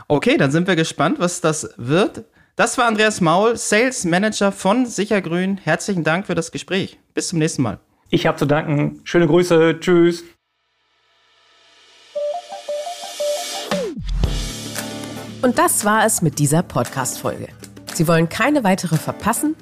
Okay, 0.06 0.36
dann 0.36 0.52
sind 0.52 0.68
wir 0.68 0.76
gespannt, 0.76 1.18
was 1.18 1.40
das 1.40 1.74
wird. 1.76 2.24
Das 2.54 2.78
war 2.78 2.86
Andreas 2.86 3.20
Maul, 3.20 3.56
Sales 3.56 4.04
Manager 4.04 4.52
von 4.52 4.86
Sichergrün. 4.86 5.58
Herzlichen 5.58 6.04
Dank 6.04 6.26
für 6.26 6.36
das 6.36 6.52
Gespräch. 6.52 6.98
Bis 7.12 7.28
zum 7.28 7.40
nächsten 7.40 7.62
Mal. 7.62 7.80
Ich 8.10 8.26
habe 8.26 8.38
zu 8.38 8.46
danken. 8.46 9.00
Schöne 9.02 9.26
Grüße. 9.26 9.78
Tschüss. 9.80 10.24
Und 15.42 15.58
das 15.58 15.86
war 15.86 16.04
es 16.04 16.20
mit 16.20 16.38
dieser 16.38 16.62
Podcast-Folge. 16.62 17.48
Sie 17.94 18.06
wollen 18.06 18.28
keine 18.28 18.62
weitere 18.62 18.96
verpassen? 18.96 19.56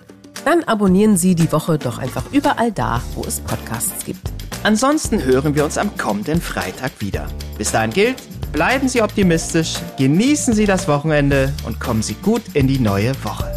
Dann 0.44 0.64
abonnieren 0.64 1.16
Sie 1.16 1.36
die 1.36 1.52
Woche 1.52 1.78
doch 1.78 1.98
einfach 1.98 2.24
überall 2.32 2.72
da, 2.72 3.00
wo 3.14 3.22
es 3.22 3.40
Podcasts 3.40 4.04
gibt. 4.04 4.32
Ansonsten 4.64 5.22
hören 5.22 5.54
wir 5.54 5.64
uns 5.64 5.78
am 5.78 5.96
kommenden 5.96 6.40
Freitag 6.40 6.92
wieder. 6.98 7.28
Bis 7.58 7.70
dahin 7.70 7.92
gilt, 7.92 8.16
bleiben 8.52 8.88
Sie 8.88 9.02
optimistisch, 9.02 9.74
genießen 9.98 10.52
Sie 10.52 10.66
das 10.66 10.88
Wochenende 10.88 11.52
und 11.64 11.78
kommen 11.78 12.02
Sie 12.02 12.14
gut 12.14 12.42
in 12.54 12.66
die 12.66 12.80
neue 12.80 13.12
Woche. 13.24 13.54